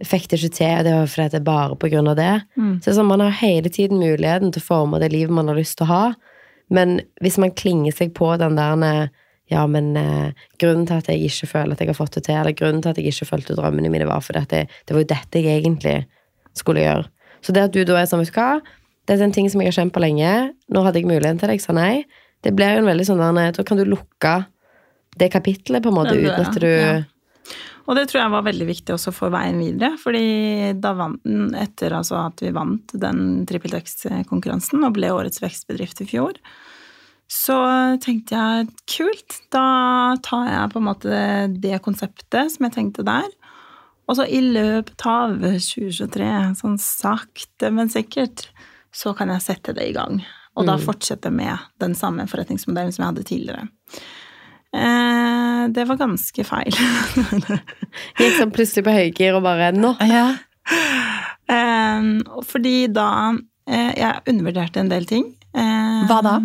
[0.05, 2.33] fikk det ikke til, det var fordi det er bare på grunn av det.
[2.57, 2.75] Mm.
[2.79, 5.51] Så det er sånn, man har hele tiden muligheten til å forme det livet man
[5.51, 6.05] har lyst til å ha.
[6.73, 9.11] Men hvis man klinger seg på den der
[9.51, 12.37] ja, men eh, grunnen til at jeg ikke føler at jeg har fått det til,
[12.39, 15.11] eller grunnen til at jeg ikke fulgte drømmene mine, var fordi det, det var jo
[15.11, 15.97] dette jeg egentlig
[16.57, 17.09] skulle gjøre.
[17.41, 18.61] Så det at du da er sånn, vet du hva,
[19.09, 20.31] det er en ting som jeg har kjent på lenge,
[20.71, 22.03] nå hadde jeg muligheten til det, jeg sa nei,
[22.45, 24.35] det blir jo en veldig sånn der, da kan du lukke
[25.19, 27.01] det kapitlet på en måte, uten at du ja.
[27.89, 29.95] Og det tror jeg var veldig viktig også for veien videre.
[29.99, 35.41] fordi da vant den, etter altså at vi vant den Trippel X-konkurransen og ble årets
[35.43, 36.37] vekstbedrift i fjor,
[37.31, 37.57] så
[38.03, 41.21] tenkte jeg kult, da tar jeg på en måte
[41.63, 43.29] det konseptet som jeg tenkte der.
[44.11, 46.27] Og så i løpet av 2023,
[46.59, 48.49] sånn sakte, men sikkert,
[48.91, 50.19] så kan jeg sette det i gang.
[50.59, 53.69] Og da fortsette med den samme forretningsmodellen som jeg hadde tidligere.
[54.75, 56.75] Eh, det var ganske feil.
[58.19, 59.95] gikk sånn plutselig på høygir og bare nå.
[60.11, 60.27] Ja.
[61.51, 62.03] Eh,
[62.47, 63.33] fordi da
[63.67, 65.31] eh, Jeg undervurderte en del ting.
[65.55, 66.35] Eh, Hva da?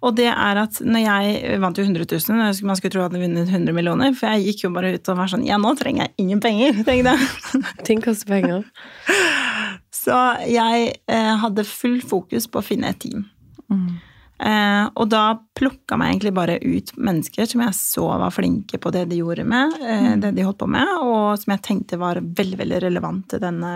[0.00, 3.10] Og det er at når jeg vant jo 100 000, og man skulle tro at
[3.12, 5.60] jeg hadde vunnet 100 millioner, for jeg gikk jo bare ut og var sånn Ja,
[5.60, 7.64] nå trenger jeg ingen penger, tenkte jeg.
[7.88, 8.64] Ting koster penger.
[10.00, 10.16] Så
[10.48, 13.26] jeg eh, hadde full fokus på å finne et team.
[14.40, 18.92] Eh, og da plukka meg egentlig bare ut mennesker som jeg så var flinke på
[18.94, 22.22] det de gjorde med, eh, det de holdt på med, og som jeg tenkte var
[22.22, 23.74] veldig veldig relevant til denne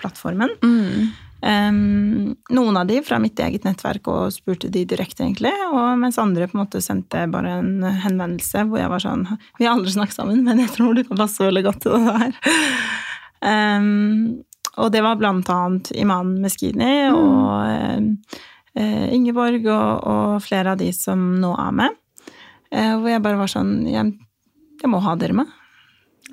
[0.00, 0.56] plattformen.
[0.64, 1.14] Mm.
[1.46, 5.52] Um, noen av de fra mitt eget nettverk og spurte de direkte, egentlig.
[5.68, 9.22] Og mens andre på en måte sendte bare en henvendelse hvor jeg var sånn
[9.60, 12.16] Vi har aldri snakket sammen, men jeg tror du kan passe veldig godt til det
[12.18, 12.36] her.
[13.46, 14.42] Um,
[14.80, 18.08] og det var blant annet Iman Meskini og
[18.76, 22.00] uh, Ingeborg og, og flere av de som nå er med.
[22.74, 24.16] Uh, hvor jeg bare var sånn jeg,
[24.82, 25.54] jeg må ha dere med.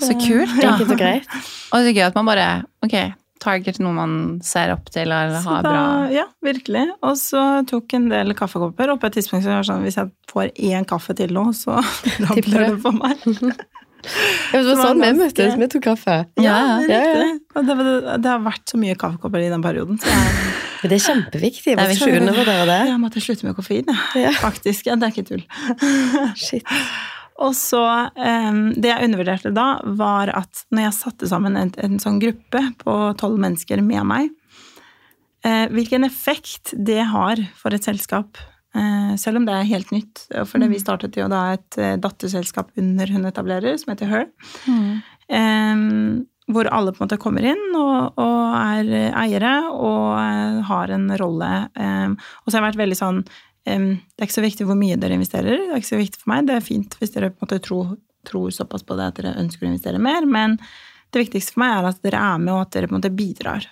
[0.02, 0.72] Så kult, da.
[0.74, 1.36] Enkelt og greit.
[1.70, 2.48] Og det er gøy at man bare
[2.82, 2.96] Ok,
[3.44, 5.84] target noe man ser opp til eller Så har da, bra
[6.16, 6.86] Ja, virkelig.
[7.04, 8.94] Og så tok en del kaffekopper.
[8.96, 11.50] Og på et tidspunkt så var det sånn hvis jeg får én kaffe til nå,
[11.58, 11.78] så
[12.26, 13.24] ramler det for meg.
[14.04, 16.16] Ja, det var var sånn vi møttes, vi tok kaffe.
[16.44, 17.28] Ja, det ja, ja.
[17.56, 20.50] Og det, var- det har vært så mye kaffekopper i den perioden, så jeg,
[20.82, 21.64] Men det er kjempeviktig.
[21.64, 22.44] Det er Man skal viktig.
[22.68, 22.80] det.
[22.90, 23.94] jeg måtte slutte med koffein.
[24.20, 24.34] Ja.
[24.44, 24.90] Faktisk.
[24.92, 25.46] Ja, det er ikke tull.
[26.36, 26.68] Shit.
[27.42, 27.82] Og så
[28.14, 32.98] Det jeg undervurderte da, var at når jeg satte sammen en, en sånn gruppe på
[33.18, 34.30] tolv mennesker med meg,
[35.46, 38.38] eh, hvilken effekt det har for et selskap.
[38.74, 40.26] Eh, selv om det er helt nytt.
[40.50, 44.30] For det, vi startet jo da et eh, datterselskap under Hundeetablerer som heter Her.
[44.68, 45.02] Mm.
[46.52, 51.52] hvor alle på en måte kommer inn og, og er eiere og har en rolle.
[52.44, 53.22] Og så har jeg vært veldig sånn
[53.70, 55.60] em, Det er ikke så viktig hvor mye dere investerer.
[55.60, 56.48] Det er ikke så viktig for meg.
[56.48, 57.94] Det er fint hvis dere på en måte tror,
[58.28, 60.28] tror såpass på det at dere ønsker å investere mer.
[60.30, 60.58] Men
[61.14, 63.14] det viktigste for meg er at dere er med, og at dere på en måte
[63.14, 63.70] bidrar.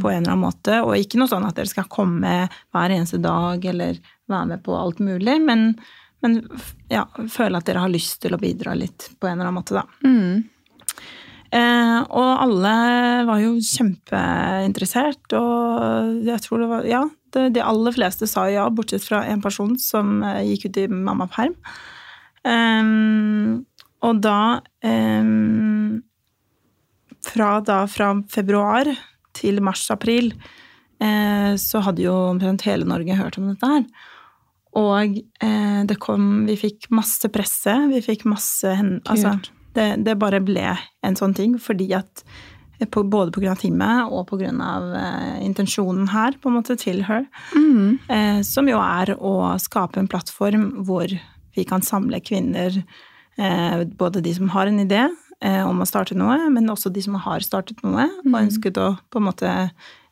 [0.00, 0.78] På en eller annen måte.
[0.80, 2.32] Og ikke noe sånn at dere skal komme
[2.72, 5.36] hver eneste dag eller være med på alt mulig.
[5.44, 5.74] Men,
[6.24, 6.40] men
[6.92, 9.76] ja, føle at dere har lyst til å bidra litt på en eller annen måte,
[9.76, 9.84] da.
[10.06, 10.44] Mm.
[11.54, 12.72] Eh, og alle
[13.28, 17.02] var jo kjempeinteressert, og jeg tror det var Ja,
[17.34, 20.88] det, de aller fleste sa ja, bortsett fra en person som eh, gikk ut i
[20.88, 21.56] mammaperm.
[22.44, 23.64] Um,
[24.04, 26.02] og da um,
[27.24, 28.90] fra, da fra februar
[29.34, 30.32] til mars-april
[31.02, 33.86] eh, så hadde jo omtrent hele Norge hørt om dette her.
[34.74, 38.72] Og eh, det kom Vi fikk masse presse, vi fikk masse.
[39.08, 39.36] Altså,
[39.74, 40.74] det, det bare ble
[41.06, 42.53] en sånn ting fordi at eh,
[42.90, 43.54] på, både pga.
[43.58, 44.50] teamet og pga.
[44.50, 47.98] Uh, intensjonen her, på en måte, til Her, Mm.
[48.08, 51.08] Uh, som jo er å skape en plattform hvor
[51.54, 52.82] vi kan samle kvinner,
[53.38, 57.02] uh, både de som har en idé uh, om å starte noe, men også de
[57.02, 59.52] som har startet noe og ønsket å på en måte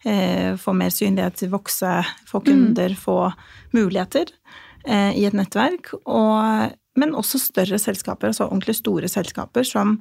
[0.04, 3.32] eh, få mer synlighet, vokse, få kunder, få
[3.76, 5.92] muligheter eh, i et nettverk.
[6.02, 9.94] Og, men også større selskaper, altså ordentlig store selskaper som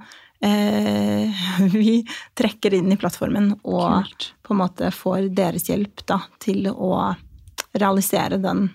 [0.43, 1.41] eh,
[1.75, 2.01] vi
[2.37, 4.31] trekker inn i plattformen og Kult.
[4.43, 6.93] på en måte får deres hjelp da, til å
[7.77, 8.67] realisere den,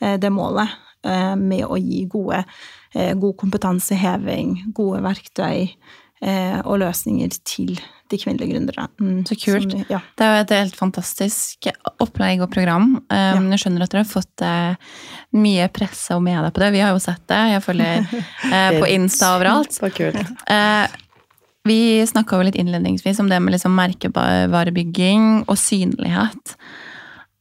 [0.00, 0.74] eh, det målet
[1.06, 2.44] eh, med å gi gode,
[2.92, 7.78] eh, god kompetanseheving, gode verktøy eh, og løsninger til
[8.14, 8.86] de kvinnelige gründere.
[9.02, 9.68] Mm, Så kult.
[9.74, 10.00] De, ja.
[10.14, 11.68] Det er jo et helt fantastisk
[12.02, 12.94] opplegg og program.
[13.10, 14.98] Um, Jeg skjønner at dere har fått uh,
[15.36, 16.72] mye presse og media på det.
[16.76, 17.40] Vi har jo sett det.
[17.54, 19.74] Jeg følger uh, på Insta overalt.
[19.76, 20.20] Så kult.
[20.48, 20.86] Uh,
[21.64, 26.56] vi snakka litt innledningsvis om det med liksom merkevarebygging og synlighet.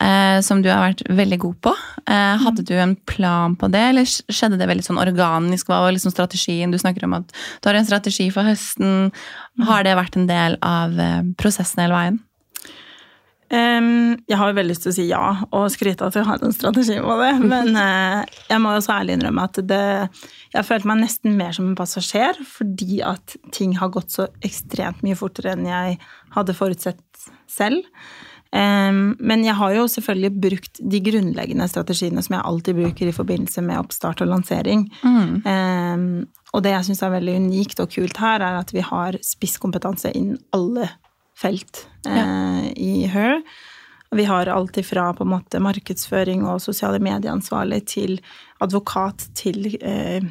[0.04, 1.74] Eh, som du har vært veldig god på.
[2.04, 5.70] Eh, hadde du en plan på det, eller skjedde det veldig sånn organisk?
[5.70, 6.74] Hva var liksom strategien?
[6.74, 9.10] Du snakker om at du har en strategi for høsten.
[9.70, 12.22] Har det vært en del av eh, prosessen hele veien?
[13.54, 16.56] Jeg har jo veldig lyst til å si ja og skryte at jeg har en
[16.56, 19.84] strategi på det, men jeg må jo så ærlig innrømme at det
[20.56, 25.06] Jeg følte meg nesten mer som en passasjer fordi at ting har gått så ekstremt
[25.06, 26.00] mye fortere enn jeg
[26.34, 27.86] hadde forutsett selv.
[28.54, 33.16] Um, men jeg har jo selvfølgelig brukt de grunnleggende strategiene som jeg alltid bruker i
[33.16, 34.86] forbindelse med oppstart og lansering.
[35.02, 35.32] Mm.
[35.42, 36.04] Um,
[36.54, 40.14] og det jeg syns er veldig unikt og kult her, er at vi har spisskompetanse
[40.14, 40.92] innen alle
[41.34, 42.74] felt eh, ja.
[42.78, 43.40] i Her.
[44.14, 48.20] Vi har alt ifra på en måte markedsføring og sosiale medieansvarlig til
[48.62, 50.22] advokat til eh,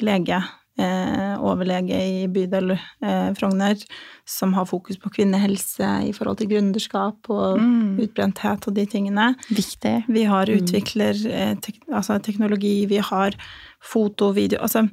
[0.00, 0.40] lege.
[0.76, 3.80] Eh, overlege i bydel eh, Frogner,
[4.28, 7.94] som har fokus på kvinnehelse i forhold til gründerskap og mm.
[8.04, 9.30] utbrenthet og de tingene.
[9.48, 9.94] Viktig.
[10.12, 10.58] Vi har mm.
[10.58, 13.38] utvikler eh, tek, altså teknologi, vi har
[13.80, 14.84] foto, video Altså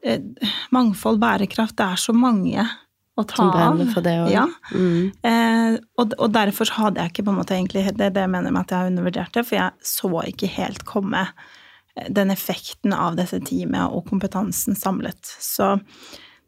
[0.00, 0.24] eh,
[0.72, 1.76] mangfold, bærekraft.
[1.76, 2.64] Det er så mange
[3.16, 4.32] å ta Som brenner for det òg.
[4.32, 4.46] Ja.
[4.72, 5.12] Mm.
[5.20, 8.52] Eh, og, og, derfor hadde jeg ikke på en måte egentlig Det det jeg mener
[8.56, 11.28] med at jeg undervurderte, for jeg så ikke helt komme
[12.08, 15.20] den effekten av dette teamet og kompetansen samlet.
[15.40, 15.76] Så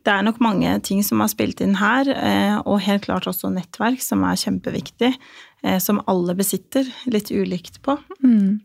[0.06, 3.50] det er nok mange ting som har spilt inn her, eh, og helt klart også
[3.52, 5.12] nettverk, som er kjempeviktig,
[5.64, 8.60] eh, som alle besitter, litt ulikt på, mm.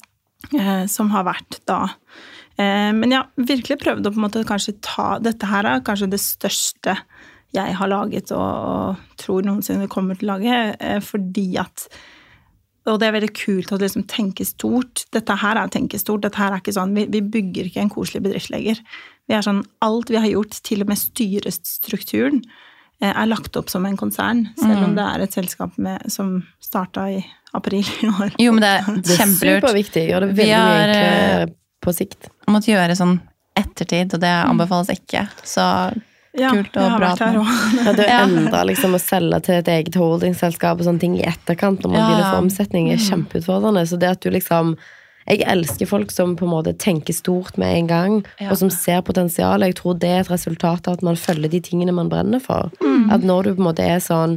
[0.59, 1.85] Eh, som har vært da
[2.53, 6.11] men jeg har virkelig prøvd å på en måte kanskje ta Dette her er kanskje
[6.11, 6.93] det største
[7.55, 11.87] jeg har laget og, og tror noensinne kommer til å lage, fordi at
[12.83, 15.05] og det er veldig kult å liksom tenke stort.
[15.15, 16.25] Dette her er å tenke stort.
[16.25, 18.81] Dette her er ikke sånn, vi, vi bygger ikke en koselig bedriftsleger.
[19.29, 22.41] Vi er sånn, Alt vi har gjort, til og med styrestrukturen,
[22.99, 24.49] eh, er lagt opp som en konsern.
[24.59, 24.97] Selv om mm.
[24.99, 27.21] det er et selskap med, som starta i
[27.55, 28.35] april i år.
[28.41, 29.03] Jo, men det er kjempelurt.
[29.43, 32.31] Det er superviktig, og det veldig mye enklere eh, på sikt.
[32.51, 33.21] Måtte gjøre sånn
[33.59, 35.27] ettertid, og det anbefales ikke.
[35.47, 35.63] Så
[36.37, 37.11] ja, kult og bra.
[37.19, 41.27] ja, det å endre liksom, å selge til et eget holdingselskap og sånne ting i
[41.29, 42.09] etterkant når man ja.
[42.09, 43.05] begynner å få omsetning, er mm.
[43.07, 43.85] kjempeutfordrende.
[43.89, 44.75] Så det at du liksom
[45.23, 48.49] Jeg elsker folk som på en måte tenker stort med en gang, ja.
[48.51, 49.63] og som ser potensial.
[49.63, 52.73] Jeg tror det er et resultat av at man følger de tingene man brenner for.
[52.83, 53.07] Mm.
[53.07, 54.35] At når du på en måte er sånn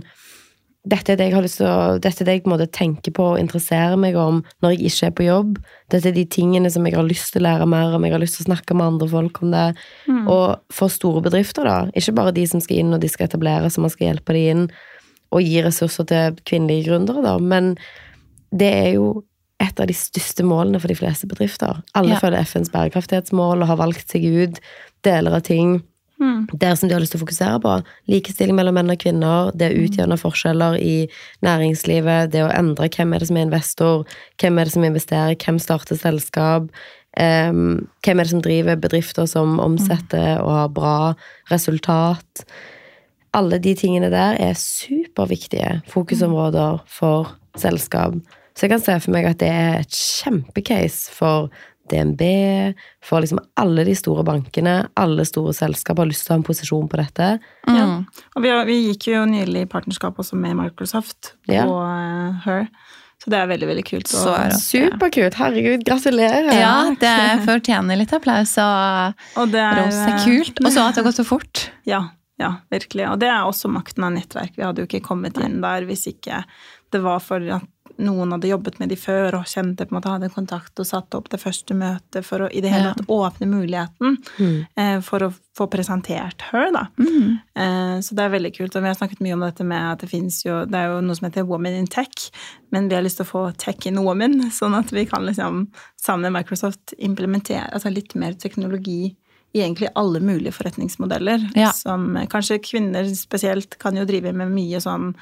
[0.87, 3.25] dette er det jeg har lyst til å, dette er det jeg måte tenker på
[3.33, 5.57] og interesserer meg om når jeg ikke er på jobb.
[5.91, 8.23] Dette er de tingene som jeg har lyst til å lære mer om, jeg har
[8.23, 9.65] lyst til å snakke med andre folk om det.
[10.07, 10.25] Mm.
[10.31, 13.71] Og for store bedrifter, da, ikke bare de som skal inn og de skal etablere,
[13.73, 14.67] så man skal hjelpe de inn
[15.35, 17.75] og gi ressurser til kvinnelige gründere, da, men
[18.55, 19.11] det er jo
[19.63, 21.81] et av de største målene for de fleste bedrifter.
[21.99, 22.23] Alle ja.
[22.23, 24.63] følger FNs bærekraftighetsmål og har valgt seg ut
[25.07, 25.81] deler av ting
[26.21, 26.47] Mm.
[26.53, 27.73] Det som de har lyst til å fokusere på.
[28.09, 30.95] Likestilling mellom menn og kvinner, det å utjevne forskjeller i
[31.45, 34.07] næringslivet, det å endre hvem er det som er investor,
[34.41, 36.71] hvem er det som investerer, hvem starter selskap,
[37.21, 40.97] um, hvem er det som driver bedrifter som omsetter og har bra
[41.53, 42.47] resultat.
[43.37, 48.17] Alle de tingene der er superviktige fokusområder for selskap.
[48.57, 51.51] Så jeg kan se for meg at det er et kjempecase for
[51.91, 52.23] DNB,
[53.05, 56.47] for liksom alle de store bankene, alle store selskap har lyst til å ha en
[56.47, 57.31] posisjon på dette.
[57.69, 57.79] Mm.
[57.79, 57.89] Ja.
[58.35, 61.67] Og vi, vi, gikk jo nylig i partnerskap også med Microsoft på ja.
[61.67, 62.69] uh, Her.
[63.23, 64.11] Så det er veldig veldig kult.
[64.13, 65.39] Så Superkult!
[65.41, 66.51] Herregud, gratulerer!
[66.53, 67.15] Ja, det
[67.47, 70.03] fortjener litt applaus og, og det er, ros.
[70.05, 70.61] er kult.
[70.61, 71.63] Og så at det har gått så fort.
[71.89, 72.03] Ja,
[72.41, 73.07] ja, virkelig.
[73.09, 74.53] Og det er også makten av nettverk.
[74.59, 76.43] Vi hadde jo ikke kommet inn der hvis ikke
[76.93, 77.65] det var for at
[78.03, 81.19] noen hadde jobbet med de før og kjente på en måte hadde kontakt og satte
[81.19, 84.57] opp det første møtet for å i det hele tatt åpne muligheten mm.
[84.77, 86.87] eh, for å få presentert her, da.
[87.01, 87.37] Mm.
[87.57, 88.77] Eh, så det er veldig kult.
[88.77, 91.03] Og vi har snakket mye om dette med at det fins jo Det er jo
[91.05, 92.29] noe som heter Women in Tech,
[92.75, 95.67] men vi har lyst til å få tech in women, sånn at vi kan liksom
[96.01, 99.15] sammen med Microsoft implementere altså litt mer teknologi
[99.57, 101.49] i egentlig alle mulige forretningsmodeller.
[101.57, 101.73] Ja.
[101.73, 105.13] Som kanskje kvinner spesielt kan jo drive med mye sånn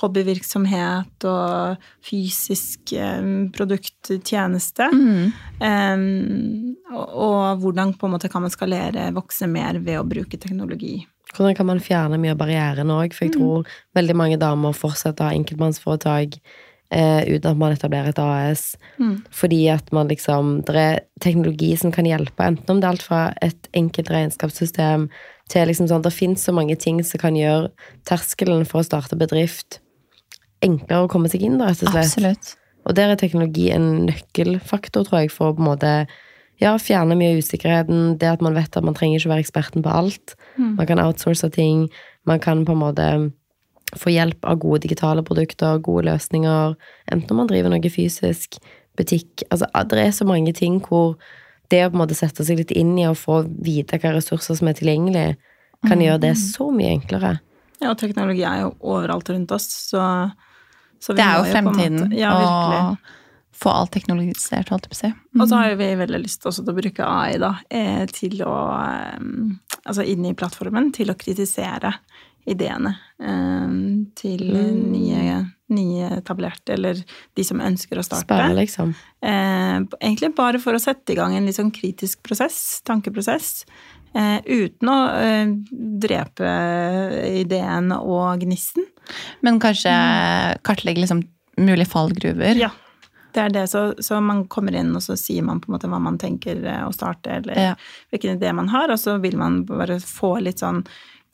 [0.00, 4.88] hobbyvirksomhet og fysisk um, produkttjeneste.
[4.90, 5.32] Mm.
[5.62, 10.40] Um, og, og, hvordan på en måte kan man skalere, vokse mer ved å bruke
[10.40, 10.96] teknologi.
[11.34, 13.14] Hvordan kan man fjerne mye av barrieren òg?
[13.14, 13.38] For jeg mm.
[13.38, 16.40] tror veldig mange damer fortsetter å ha enkeltmannsforetak
[16.92, 18.74] eh, uten at man etablerer et AS.
[18.98, 19.22] Mm.
[19.30, 23.06] Fordi at man liksom Det er teknologi som kan hjelpe, enten om det er alt
[23.06, 25.08] fra et enkelt regnskapssystem
[25.48, 27.70] til liksom sånn Det fins så mange ting som kan gjøre
[28.08, 29.80] terskelen for å starte bedrift
[30.64, 32.08] enklere å komme seg inn, rett og slett.
[32.08, 32.54] Absolutt.
[32.84, 35.92] Og der er teknologi en nøkkelfaktor, tror jeg, for å på en måte
[36.62, 38.18] ja, fjerne mye av usikkerheten.
[38.20, 40.36] Det at man vet at man trenger ikke være eksperten på alt.
[40.56, 40.74] Mm.
[40.80, 41.88] Man kan outsource ting.
[42.28, 43.08] Man kan på en måte
[44.00, 46.74] få hjelp av gode digitale produkter, gode løsninger,
[47.12, 48.58] enten om man driver noe fysisk,
[48.98, 51.16] butikk Altså, det er så mange ting hvor
[51.72, 54.58] det å på en måte sette seg litt inn i og få vite hva ressurser
[54.58, 55.34] som er tilgjengelig,
[55.88, 57.34] kan gjøre det så mye enklere.
[57.82, 60.04] Ja, og teknologi er jo overalt rundt oss, så,
[61.02, 62.78] så vi Det er jo på måte- fremtiden Ja, virkelig.
[62.80, 65.10] å få alt teknologisert, holdt jeg på å si.
[65.40, 68.54] Og så har vi veldig lyst også til å bruke AI da, eh, til å
[68.80, 69.18] eh,
[69.84, 71.90] Altså inn i plattformen til å kritisere
[72.50, 73.74] ideene eh,
[74.18, 75.36] til nye,
[75.74, 77.00] nye etablerte, eller
[77.34, 78.26] de som ønsker å starte.
[78.28, 78.92] Spare, liksom.
[79.24, 83.64] Eh, egentlig bare for å sette i gang en litt sånn kritisk prosess, tankeprosess,
[84.14, 85.54] eh, uten å eh,
[86.04, 86.52] drepe
[87.40, 88.86] ideen og gnisten.
[89.44, 89.92] Men kanskje
[90.64, 91.24] kartlegge liksom
[91.60, 92.56] mulige fallgruver.
[92.60, 92.70] Ja.
[93.34, 95.88] Det er det, så, så man kommer inn, og så sier man på en måte
[95.90, 97.72] hva man tenker å starte, eller Ja.
[98.12, 100.84] hvilken idé man har, og så vil man bare få litt sånn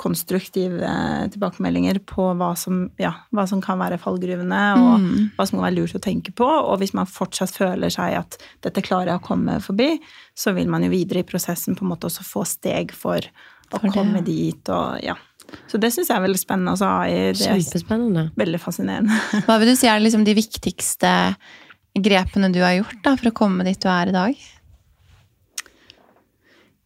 [0.01, 0.91] konstruktive
[1.35, 5.77] tilbakemeldinger på hva som, ja, hva som kan være fallgruvene, og hva som kan være
[5.77, 6.47] lurt å tenke på.
[6.49, 9.91] Og hvis man fortsatt føler seg at dette klarer jeg å komme forbi,
[10.33, 13.21] så vil man jo videre i prosessen på en måte også få steg for
[13.71, 15.15] å For komme dit, og ja.
[15.71, 16.73] Så det syns jeg er veldig spennende.
[16.75, 18.25] Altså, AI, det er Kjempespennende.
[18.39, 19.19] veldig fascinerende.
[19.47, 21.13] Hva vil du si er liksom de viktigste
[22.01, 24.43] grepene du har gjort da, for å komme dit du er i dag?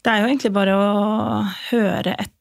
[0.04, 2.33] Det er jo egentlig bare å høre etter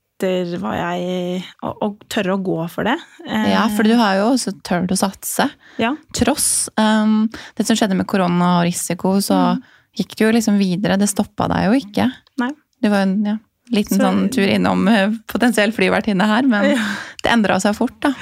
[0.61, 2.95] hva jeg Og, og tørre å gå for det.
[3.27, 5.49] Eh, Ja, for du har jo også tørt å satse.
[5.77, 5.93] ja.
[6.13, 9.59] Tross um, det som skjedde med korona og risiko, så
[9.97, 10.97] gikk du jo liksom videre.
[10.97, 12.07] Det stoppa deg jo ikke.
[12.41, 12.51] Nei.
[12.81, 13.35] Det var en ja,
[13.71, 16.87] liten Så- sånn tur innom eh, potensiell flyvertinne her, men Ja.
[17.23, 18.13] det endra seg fort, da.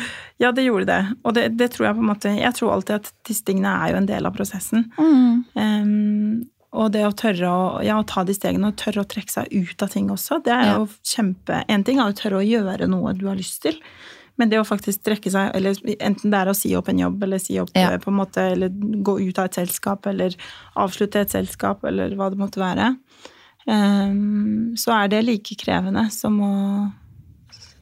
[0.42, 1.02] Ja, det gjorde det.
[1.24, 3.92] Og det, det tror jeg på en måte Jeg tror alltid at disse tingene er
[3.92, 4.88] jo en del av prosessen.
[5.56, 9.32] Em, og det å tørre å, ja, å ta de stegene og tørre å trekke
[9.34, 10.78] seg ut av ting også, det er Ja.
[10.78, 13.76] jo kjempe En ting er å tørre å gjøre noe du har lyst til,
[14.38, 17.22] men det å faktisk trekke seg eller Enten det er å si opp en jobb,
[17.24, 17.92] eller si opp Ja.
[17.92, 20.34] eh, på en måte, eller gå ut av et selskap, eller
[20.78, 22.96] avslutte et selskap, eller hva det måtte være,
[23.68, 26.54] um, så er det like krevende som å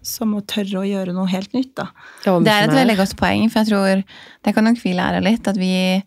[0.01, 1.89] som å tørre å gjøre noe helt nytt, da.
[2.23, 4.03] Det er et veldig godt poeng, for jeg tror
[4.47, 5.45] det kan nok vi lære litt.
[5.47, 6.01] At vi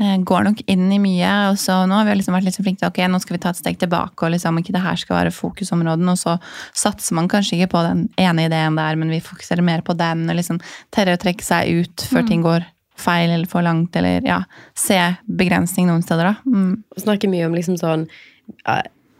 [0.00, 2.80] går nok inn i mye, og så nå har vi liksom vært litt så flinke
[2.80, 5.18] til ok, nå skal vi ta et steg tilbake, og liksom ikke det her skal
[5.18, 6.38] være fokusområden, og så
[6.72, 10.24] satser man kanskje ikke på den ene ideen der, men vi fokuserer mer på den,
[10.32, 10.62] og liksom
[10.96, 12.64] tørre å trekke seg ut før ting går
[13.02, 14.40] feil eller for langt, eller ja,
[14.78, 14.96] se
[15.28, 16.34] begrensning noen steder, da.
[16.48, 16.74] Mm.
[17.04, 18.08] Snakker mye om liksom sånn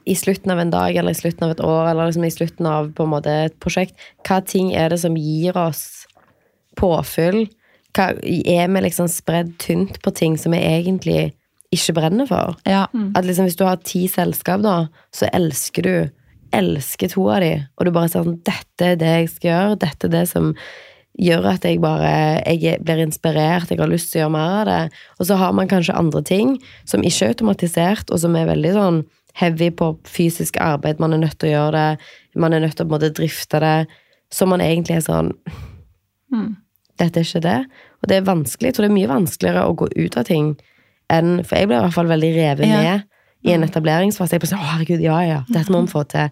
[0.09, 2.67] I slutten av en dag eller i slutten av et år eller liksom i slutten
[2.67, 3.95] av på en måte et prosjekt,
[4.27, 6.07] hva ting er det som gir oss
[6.81, 7.45] påfyll?
[7.93, 11.33] Hva, er vi liksom spredd tynt på ting som vi egentlig
[11.73, 12.57] ikke brenner for?
[12.69, 12.87] Ja.
[13.17, 15.95] At liksom hvis du har ti selskap, da, så elsker du
[16.53, 19.79] elsker to av de, og du bare sier sånn Dette er det jeg skal gjøre,
[19.87, 20.51] dette er det som
[21.21, 22.13] gjør at jeg bare
[22.45, 25.01] jeg blir inspirert, jeg har lyst til å gjøre mer av det.
[25.21, 26.55] Og så har man kanskje andre ting
[26.89, 29.03] som ikke er automatisert, og som er veldig sånn
[29.41, 31.01] heavy på fysisk arbeid.
[31.01, 33.13] Man er nødt til å gjøre det, man er nødt til å på en måte
[33.17, 33.77] drifte det.
[34.33, 35.33] Så man egentlig er sånn
[37.01, 37.59] Dette er ikke det.
[38.03, 38.69] Og det er vanskelig.
[38.71, 40.53] Jeg tror det er mye vanskeligere å gå ut av ting
[41.13, 42.81] enn For jeg ble i hvert fall veldig revet Ja.
[42.83, 43.03] med
[43.45, 44.33] i en etableringsfase.
[44.33, 46.31] Jeg bare sånn, å herregud, ja, ja, dette må vi få til.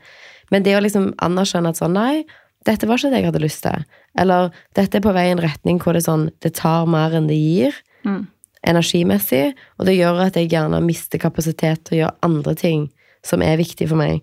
[0.51, 2.25] Men det å liksom anerkjenne at sånn, nei,
[2.65, 3.85] dette var ikke det jeg hadde lyst til.
[4.17, 7.27] Eller dette er på vei i en retning hvor det sånn, det tar mer enn
[7.27, 7.75] det gir.
[8.07, 8.27] Mm.
[8.71, 9.55] Energimessig.
[9.79, 12.87] Og det gjør at jeg gjerne mister kapasitet til å gjøre andre ting
[13.27, 14.23] som er viktig for meg.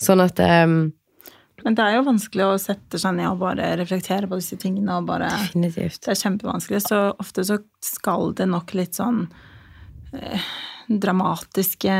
[0.00, 0.92] Sånn at ehm,
[1.64, 5.00] Men det er jo vanskelig å sette seg ned og bare reflektere på disse tingene
[5.00, 6.00] og bare Definitivt.
[6.04, 6.82] Det er kjempevanskelig.
[6.86, 9.24] Så ofte så skal det nok litt sånn
[10.14, 10.48] eh,
[10.88, 11.96] dramatiske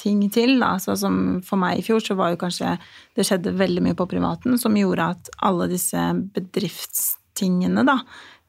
[0.00, 0.74] ting til, da.
[0.82, 2.76] Så som for meg i fjor, så var jo kanskje
[3.16, 6.00] Det skjedde veldig mye på privaten som gjorde at alle disse
[6.36, 8.00] bedriftstingene, da,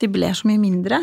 [0.01, 0.99] de ble så mye mindre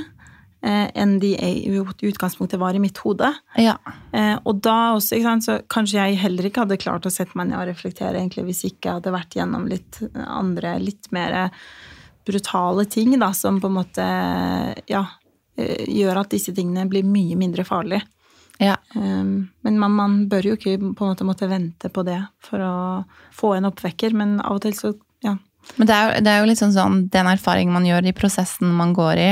[0.63, 3.33] enn de i utgangspunktet var i mitt hode.
[3.59, 3.77] ja.
[4.13, 7.51] Eh, og da også, sant, så kanskje jeg heller ikke hadde klart å sette meg
[7.51, 11.53] ned og reflektere egentlig hvis ikke jeg hadde vært gjennom litt andre, litt mer
[12.27, 14.09] brutale ting, da, som på en måte,
[14.87, 15.05] ja,
[15.59, 18.05] eh, gjør at disse tingene blir mye mindre farlige.
[18.63, 18.77] ja.
[18.95, 22.75] Men man, man bør jo ikke på en måte måtte vente på det for å
[23.35, 24.93] få en oppvekker, men av og til så.
[25.77, 28.75] Men det er, det er jo litt sånn, sånn den erfaringen man gjør i prosessen
[28.77, 29.31] man går i,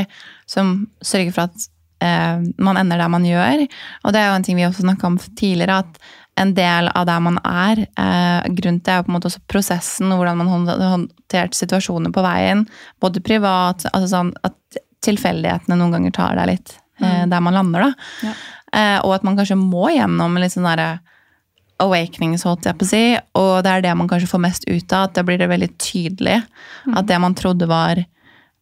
[0.49, 0.72] som
[1.05, 1.68] sørger for at
[2.05, 3.66] eh, man ender der man gjør.
[4.05, 6.01] Og det er jo en ting vi også snakka om tidligere, at
[6.41, 9.43] en del av der man er, eh, grunnen til er jo på en måte også
[9.51, 12.64] prosessen og hvordan man har håndtert situasjoner på veien,
[13.03, 17.91] både privat, altså sånn at tilfeldighetene noen ganger tar deg litt eh, der man lander,
[17.91, 18.31] da.
[18.31, 18.35] Ja.
[18.70, 21.01] Eh, og at man kanskje må gjennom litt sånn derre
[21.81, 23.05] awakenings, holdt jeg på å si,
[23.41, 25.70] og det er det man kanskje får mest ut av, at da blir det veldig
[25.81, 26.41] tydelig
[26.97, 28.03] at det man trodde var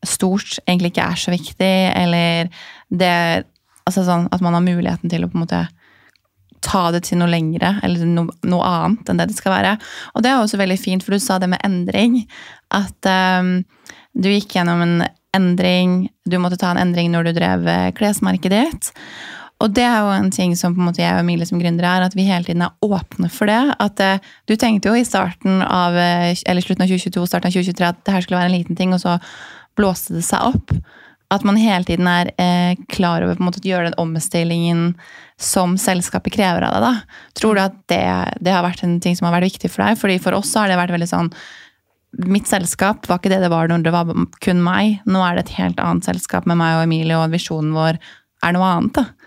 [0.06, 2.52] stort egentlig ikke er så viktig, eller
[2.88, 3.14] det
[3.88, 5.62] Altså sånn at man har muligheten til å på en måte
[6.60, 9.70] ta det til noe lengre, eller noe, noe annet enn det det skal være.
[10.12, 12.18] Og det er også veldig fint, for du sa det med endring.
[12.76, 13.08] At
[13.40, 13.62] um,
[14.12, 14.94] du gikk gjennom en
[15.36, 18.92] endring, du måtte ta en endring når du drev eh, klesmerket ditt.
[19.58, 21.90] Og det er jo en ting som på en måte jeg og Emilie som gründere
[21.98, 23.58] er, at vi hele tiden er åpne for det.
[23.82, 27.88] At eh, Du tenkte jo i starten av, eller slutten av 2022, starten av 2023
[27.88, 29.18] at det her skulle være en liten ting, og så
[29.78, 30.74] blåste det seg opp.
[31.28, 34.84] At man hele tiden er eh, klar over på en måte, å gjøre den omstillingen
[35.38, 36.86] som selskapet krever av deg.
[36.86, 37.18] da.
[37.36, 38.04] Tror du at det,
[38.40, 39.98] det, har vært en ting som har vært viktig for deg?
[40.00, 41.32] Fordi For oss har det vært veldig sånn
[42.24, 44.08] Mitt selskap var ikke det det var når det var
[44.40, 45.02] kun meg.
[45.04, 47.98] Nå er det et helt annet selskap med meg og Emilie, og visjonen vår
[48.48, 48.96] er noe annet.
[48.96, 49.17] da.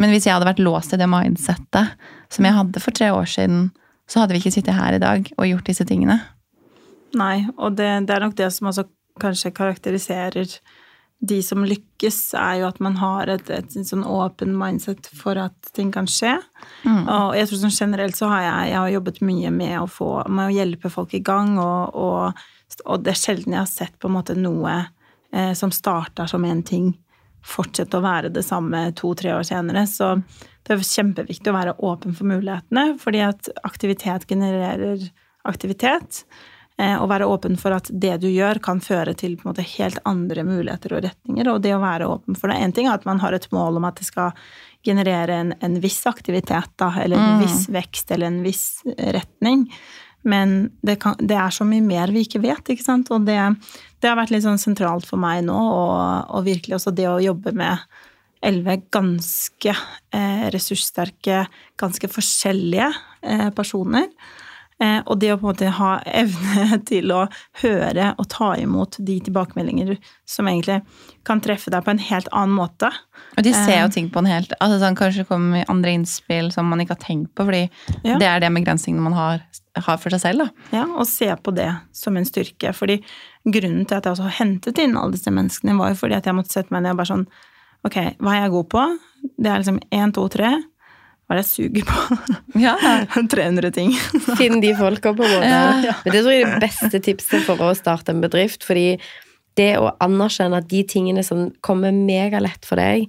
[0.00, 1.94] Men hvis jeg hadde vært låst i det mindsettet
[2.32, 3.68] som jeg hadde for tre år siden,
[4.10, 6.18] så hadde vi ikke sittet her i dag og gjort disse tingene.
[7.14, 8.88] Nei, og det, det er nok det som også
[9.22, 10.50] kanskje karakteriserer
[11.24, 15.38] de som lykkes, er jo at man har et, et, et sånn åpen mindset for
[15.40, 16.34] at ting kan skje.
[16.84, 17.04] Mm.
[17.06, 20.10] Og jeg tror sånn generelt så har jeg, jeg har jobbet mye med å, få,
[20.28, 22.44] med å hjelpe folk i gang, og, og,
[22.84, 24.76] og, det er sjelden jeg har sett på en måte noe
[25.32, 26.92] eh, som starter som én ting,
[27.44, 29.84] fortsette å være det samme to-tre år senere.
[29.90, 30.14] Så
[30.64, 35.04] det er kjempeviktig å være åpen for mulighetene, fordi at aktivitet genererer
[35.44, 36.24] aktivitet.
[36.74, 40.96] Og være åpen for at det du gjør, kan føre til måte helt andre muligheter
[40.96, 41.50] og retninger.
[41.52, 43.78] Og det å være åpen for det Én ting er at man har et mål
[43.78, 44.32] om at det skal
[44.84, 47.44] generere en, en viss aktivitet, da, eller en mm.
[47.44, 48.66] viss vekst eller en viss
[48.98, 49.68] retning.
[50.24, 53.10] Men det, kan, det, er så mye mer vi ikke vet, ikke sant.
[53.12, 53.38] Og det,
[54.04, 57.22] det har vært litt sånn sentralt for meg nå, og, og virkelig også det å
[57.24, 57.80] jobbe med
[58.44, 61.46] elleve ganske eh, ressurssterke,
[61.80, 62.90] ganske forskjellige
[63.24, 64.10] eh, personer.
[64.82, 67.24] Eh, og det å på en måte ha evne til å
[67.62, 69.94] høre og ta imot de tilbakemeldinger
[70.28, 70.80] som egentlig
[71.26, 72.90] kan treffe deg på en helt annen måte.
[73.36, 73.94] Og de ser jo eh.
[73.94, 77.32] ting på en helt altså sånn, Kanskje kommer andre innspill som man ikke har tenkt
[77.38, 77.62] på, fordi
[78.02, 78.18] ja.
[78.18, 79.46] det er det med grensingene man har,
[79.78, 80.44] har, for seg selv.
[80.44, 80.68] da.
[80.80, 82.74] Ja, og se på det som en styrke.
[82.74, 83.00] fordi
[83.44, 86.36] grunnen til at jeg også hentet inn alle disse menneskene, var jo fordi at jeg
[86.36, 87.26] måtte sette meg ned og bare sånn
[87.84, 88.82] Ok, hva er jeg god på?
[89.44, 90.54] Det er liksom én, to, tre
[91.24, 92.16] hva er det jeg suger på?
[92.64, 92.74] Ja.
[93.34, 93.92] 300 ting.
[94.38, 95.52] Finn de folka, på en måte.
[95.52, 95.94] Ja.
[96.04, 98.66] Men det tror jeg er det beste tipset for å starte en bedrift.
[98.66, 98.98] Fordi
[99.58, 103.08] det å anerkjenne at de tingene som kommer megalett for deg,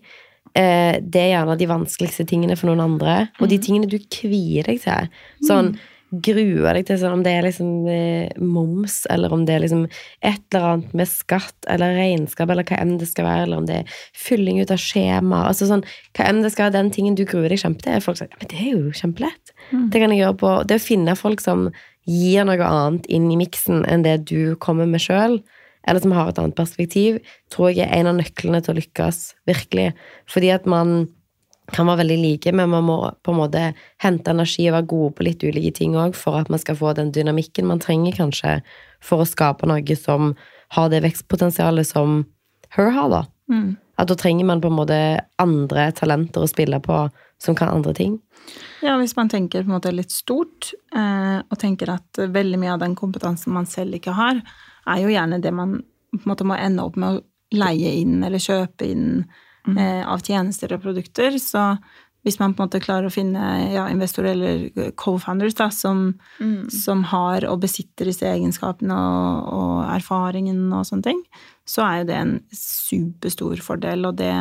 [0.55, 3.17] eh, det er gjerne de vanskeligste tingene for noen andre.
[3.41, 3.65] Og de mm.
[3.67, 5.11] tingene du kvier deg til.
[5.45, 5.75] Sånn
[6.23, 9.85] gruer deg til, sånn, om det er liksom eh, moms, eller om det er liksom
[9.85, 13.67] et eller annet med skatt eller regnskap, eller hva enn det skal være, eller om
[13.69, 15.83] det er fylling ut av skjema altså sånn,
[16.15, 17.97] Hva enn det skal være, den tingen du gruer deg kjempe til.
[17.97, 19.53] er Folk sier men det er jo kjempelett.
[19.71, 19.89] Mm.
[19.91, 21.67] Det kan jeg gjøre på Det å finne folk som
[22.05, 25.39] gir noe annet inn i miksen enn det du kommer med sjøl,
[25.85, 27.19] eller som har et annet perspektiv,
[27.53, 29.91] tror jeg er en av nøklene til å lykkes, virkelig.
[30.29, 31.05] Fordi at man
[31.73, 33.61] kan være veldig like, men man må på en måte
[34.03, 36.93] hente energi og være gode på litt ulike ting òg for at man skal få
[36.97, 38.59] den dynamikken man trenger, kanskje,
[39.01, 40.35] for å skape noe som
[40.75, 42.23] har det vekstpotensialet som
[42.75, 43.21] Her har, da.
[43.47, 43.77] Mm.
[43.95, 44.97] At da trenger man på en måte
[45.39, 47.05] andre talenter å spille på
[47.39, 48.17] som kan andre ting.
[48.83, 52.73] Ja, hvis man tenker på en måte litt stort, eh, og tenker at veldig mye
[52.73, 54.41] av den kompetansen man selv ikke har,
[54.85, 55.77] er jo gjerne det man
[56.11, 57.23] på en måte må ende opp med å
[57.55, 59.25] leie inn eller kjøpe inn.
[59.73, 61.37] Eh, av tjenester og produkter.
[61.41, 61.63] Så
[62.25, 66.07] hvis man på en måte klarer å finne ja, investorer eller co-founders da, som,
[66.41, 66.71] mm.
[66.73, 71.21] som, har og besitter disse egenskapene og, og, erfaringen og sånne ting,
[71.69, 74.09] så er jo det en superstor fordel.
[74.09, 74.31] Og det,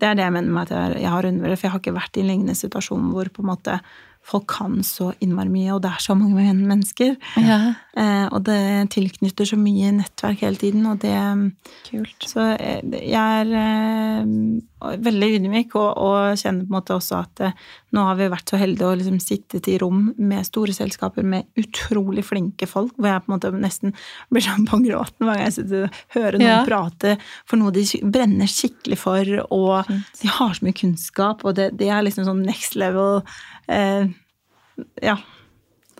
[0.00, 2.20] det er det jeg mener med at jeg har undervurdert, for jeg har ikke vært
[2.20, 3.80] i en lignende situasjon hvor på en måte
[4.28, 7.14] folk kan så innmari mye, og det er så mange mennesker.
[7.40, 7.58] Ja.
[7.98, 11.14] Eh, og det tilknytter så mye nettverk hele tiden, og det
[11.88, 12.28] Kult.
[12.28, 17.44] Så eh, jeg er eh, veldig ydmyk, og, og, kjenner på en måte også at
[17.46, 17.56] eh,
[17.94, 21.48] nå har vi vært så heldige å liksom sittet i rom med store selskaper med
[21.60, 23.94] utrolig flinke folk, hvor jeg på en måte nesten
[24.32, 26.60] blir sånn på gråten hver gang jeg sitter og hører noen ja.
[26.68, 27.16] prate
[27.48, 30.22] for noe de brenner skikkelig for, og Fint.
[30.22, 33.22] de har så mye kunnskap, og det, det er liksom sånn next level
[33.72, 34.08] eh,
[35.02, 35.18] ja.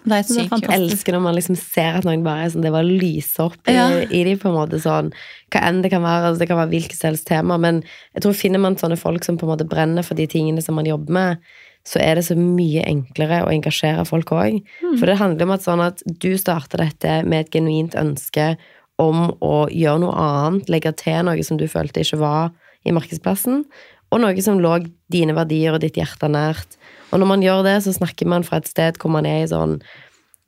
[0.08, 2.72] Det er sykt Jeg elsker når man liksom ser at noen bare er sånn Det
[2.72, 3.88] bare lyser opp i, ja.
[4.04, 4.80] i dem, på en måte.
[4.82, 5.10] sånn,
[5.52, 6.30] Hva enn det kan være.
[6.30, 7.58] altså Det kan være hvilket som helst tema.
[7.60, 7.82] Men
[8.14, 10.78] jeg tror finner man sånne folk som på en måte brenner for de tingene som
[10.78, 11.50] man jobber med,
[11.88, 14.58] så er det så mye enklere å engasjere folk òg.
[14.82, 14.96] Mm.
[14.98, 18.52] For det handler om at sånn at du starter dette med et genuint ønske
[19.00, 22.50] om å gjøre noe annet, legge til noe som du følte ikke var
[22.84, 23.62] i markedsplassen,
[24.08, 24.78] og noe som lå
[25.12, 26.78] dine verdier og ditt hjerte nært.
[27.12, 29.50] Og når man gjør det, så snakker man fra et sted hvor man er i
[29.50, 29.78] sånn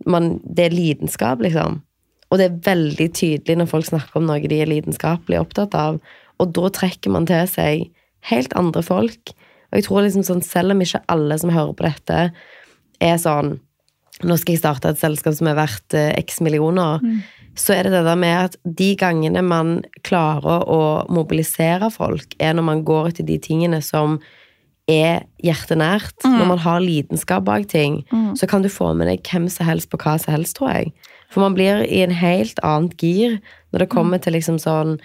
[0.09, 1.83] man, Det er lidenskap, liksom.
[2.31, 5.99] Og det er veldig tydelig når folk snakker om noe de er lidenskapelig opptatt av.
[6.41, 7.91] Og da trekker man til seg
[8.31, 9.35] helt andre folk.
[9.71, 12.23] Og jeg tror liksom sånn, selv om ikke alle som hører på dette,
[13.01, 13.59] er sånn
[14.21, 17.01] Nå skal jeg starte et selskap som er verdt eh, x millioner.
[17.01, 17.23] Mm.
[17.57, 22.53] Så er det det der med at de gangene man klarer å mobilisere folk, er
[22.53, 24.19] når man går etter de tingene som
[24.91, 26.19] er hjertenært.
[26.21, 26.37] Mm.
[26.37, 28.35] Når man har lidenskap bak ting, mm.
[28.37, 30.93] så kan du få med deg hvem som helst på hva som helst, tror jeg.
[31.31, 33.39] For man blir i en helt annet gir
[33.71, 34.99] når det kommer til liksom sånn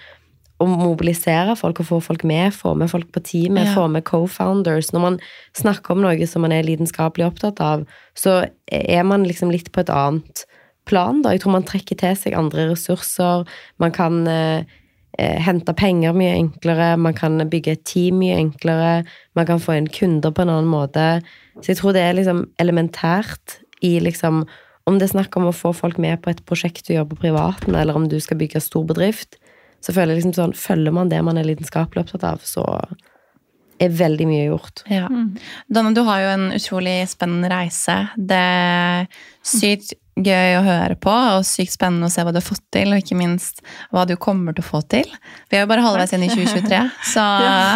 [0.62, 3.74] å mobilisere folk og få folk med, få med folk på teamet, ja.
[3.76, 4.88] få med co-founders.
[4.94, 5.18] Når man
[5.58, 7.84] snakker om noe som man er lidenskapelig opptatt av,
[8.16, 8.38] så
[8.72, 10.46] er man liksom litt på et annet
[10.88, 11.34] plan, da.
[11.34, 13.44] Jeg tror man trekker til seg andre ressurser.
[13.82, 14.76] Man kan eh,
[15.18, 19.00] eh, hente penger mye enklere, man kan bygge et team mye enklere,
[19.36, 21.08] man kan få inn kunder på en annen måte.
[21.60, 24.46] Så jeg tror det er liksom elementært i liksom
[24.86, 27.16] Om det er snakk om å få folk med på et prosjekt du gjør på
[27.24, 29.34] privaten, eller om du skal bygge stor bedrift,
[29.84, 32.64] så føler jeg liksom sånn Følger man det man er lidenskapelig opptatt av, så
[33.82, 34.82] er veldig mye gjort.
[34.88, 35.06] Ja.
[35.12, 35.36] Mm.
[35.68, 37.98] Donna, du har jo en utrolig spennende reise.
[38.16, 39.08] Det er
[39.46, 42.94] sykt gøy å høre på, og sykt spennende å se hva du har fått til,
[42.94, 43.60] og ikke minst
[43.92, 45.10] hva du kommer til å få til.
[45.50, 46.80] Vi er jo bare halvveis inn i 2023,
[47.12, 47.26] så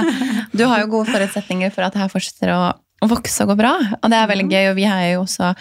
[0.56, 3.60] du har jo gode forutsetninger for at det her fortsetter å, å vokse og gå
[3.60, 3.74] bra.
[4.00, 5.52] Og det er veldig gøy, og vi er jo også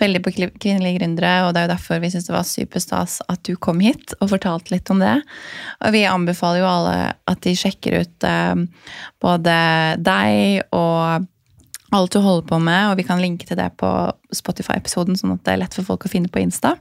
[0.00, 3.42] veldig på kvinnelige gründere, og det er jo derfor vi syns det var superstas at
[3.46, 5.18] du kom hit og fortalte litt om det.
[5.84, 6.94] Og vi anbefaler jo alle
[7.30, 8.64] at de sjekker ut eh,
[9.22, 9.56] både
[10.02, 11.28] deg og
[11.92, 13.90] alt du holder på med, og vi kan linke til det på
[14.32, 16.78] Spotify-episoden, sånn at det er lett for folk å finne på Insta.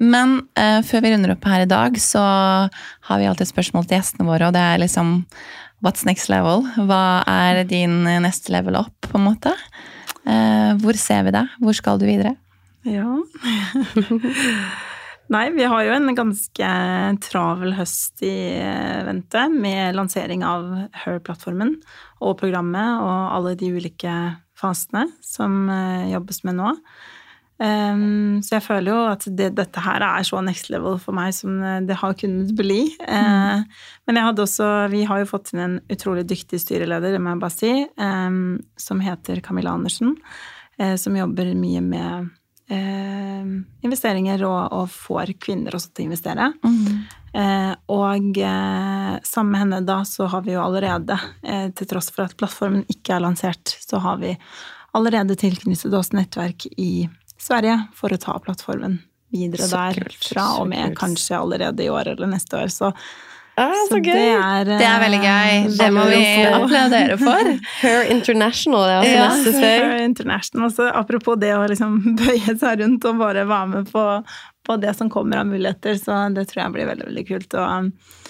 [0.00, 3.84] Men eh, før vi runder opp her i dag, så har vi alltid et spørsmål
[3.86, 5.20] til gjestene våre, og det er liksom
[5.84, 6.62] What's next level?
[6.88, 9.52] Hva er din neste level up, på en måte?
[10.24, 11.52] Eh, hvor ser vi deg?
[11.60, 12.36] Hvor skal du videre?
[12.84, 13.16] Ja
[15.32, 16.70] Nei, vi har jo en ganske
[17.24, 20.66] travel høst i eh, vente med lansering av
[21.04, 21.78] Her-plattformen
[22.20, 24.12] og programmet og alle de ulike
[24.58, 26.74] fasene som eh, jobbes med nå.
[27.54, 31.30] Um, så jeg føler jo at det, dette her er så next level for meg
[31.36, 32.80] som eh, det har kunnet bli.
[33.06, 33.62] Uh,
[34.08, 37.30] Men jeg hadde også Vi har jo fått inn en utrolig dyktig styreleder, det må
[37.30, 40.16] jeg bare si, um, som heter Camilla Andersen,
[40.82, 42.28] uh, som jobber mye med
[42.74, 43.54] uh,
[43.86, 46.50] investeringer og, og, får kvinner også til å investere.
[46.66, 47.04] Mm.
[47.90, 48.36] Og
[49.26, 51.16] sammen med henne da så har vi jo allerede,
[51.74, 54.36] til tross for at plattformen ikke er lansert, så har vi
[54.94, 57.08] allerede tilknyttet oss nettverk i
[57.44, 58.98] Sverige for å ta plattformen
[59.34, 62.72] videre så der kult, fra og med kanskje allerede i år eller neste år.
[62.72, 62.92] Så
[63.56, 65.50] Ah, så, så det, er, det er veldig gøy.
[65.60, 67.50] Eh, det må vi applaudere for.
[67.84, 69.84] Her International, det er altså ja, neste steg.
[69.84, 70.72] Her International.
[70.74, 74.04] Så apropos det å liksom bøye seg rundt og bare være med på,
[74.66, 77.54] på, det som kommer av muligheter, så det tror jeg blir veldig, veldig kult.
[77.54, 78.23] Og, um,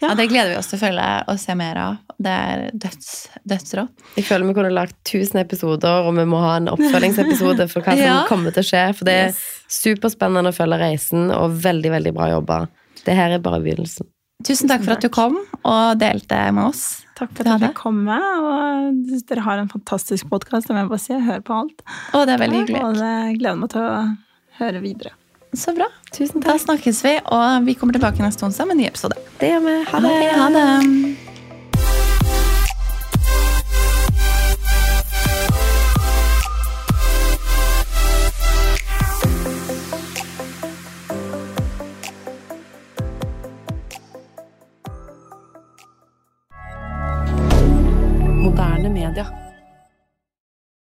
[0.00, 0.08] ja.
[0.08, 0.14] ja.
[0.18, 1.96] Det gleder vi oss til å følge og se mer av.
[2.18, 3.08] Det er døds,
[3.46, 4.04] dødsrått.
[4.18, 7.96] Jeg føler vi kunne lagt 1000 episoder, og vi må ha en oppfølgingsepisode for hva
[7.96, 8.20] som ja.
[8.30, 8.84] kommer til å skje.
[8.98, 9.42] For det er yes.
[9.80, 12.62] superspennende å følge reisen, og veldig, veldig bra jobba.
[13.04, 14.08] Det her er bare begynnelsen.
[14.46, 15.34] Tusen takk for at du kom
[15.66, 16.82] og delte med oss.
[17.18, 18.04] Takk for at dere kom.
[18.06, 20.70] Med, Og dere har en fantastisk podkast.
[20.70, 21.12] Jeg, si.
[21.16, 21.82] jeg hører på alt.
[22.14, 22.82] Og det er veldig hyggelig.
[22.86, 23.96] Og jeg gleder meg til å
[24.60, 25.16] høre videre.
[25.56, 25.86] Så bra.
[26.12, 26.50] Tusen takk.
[26.52, 29.16] Da snakkes vi, og vi kommer tilbake neste onsdag med en ny episode.
[29.40, 29.76] Det gjør vi.
[29.92, 30.14] Ha det.
[30.36, 31.27] Ha det.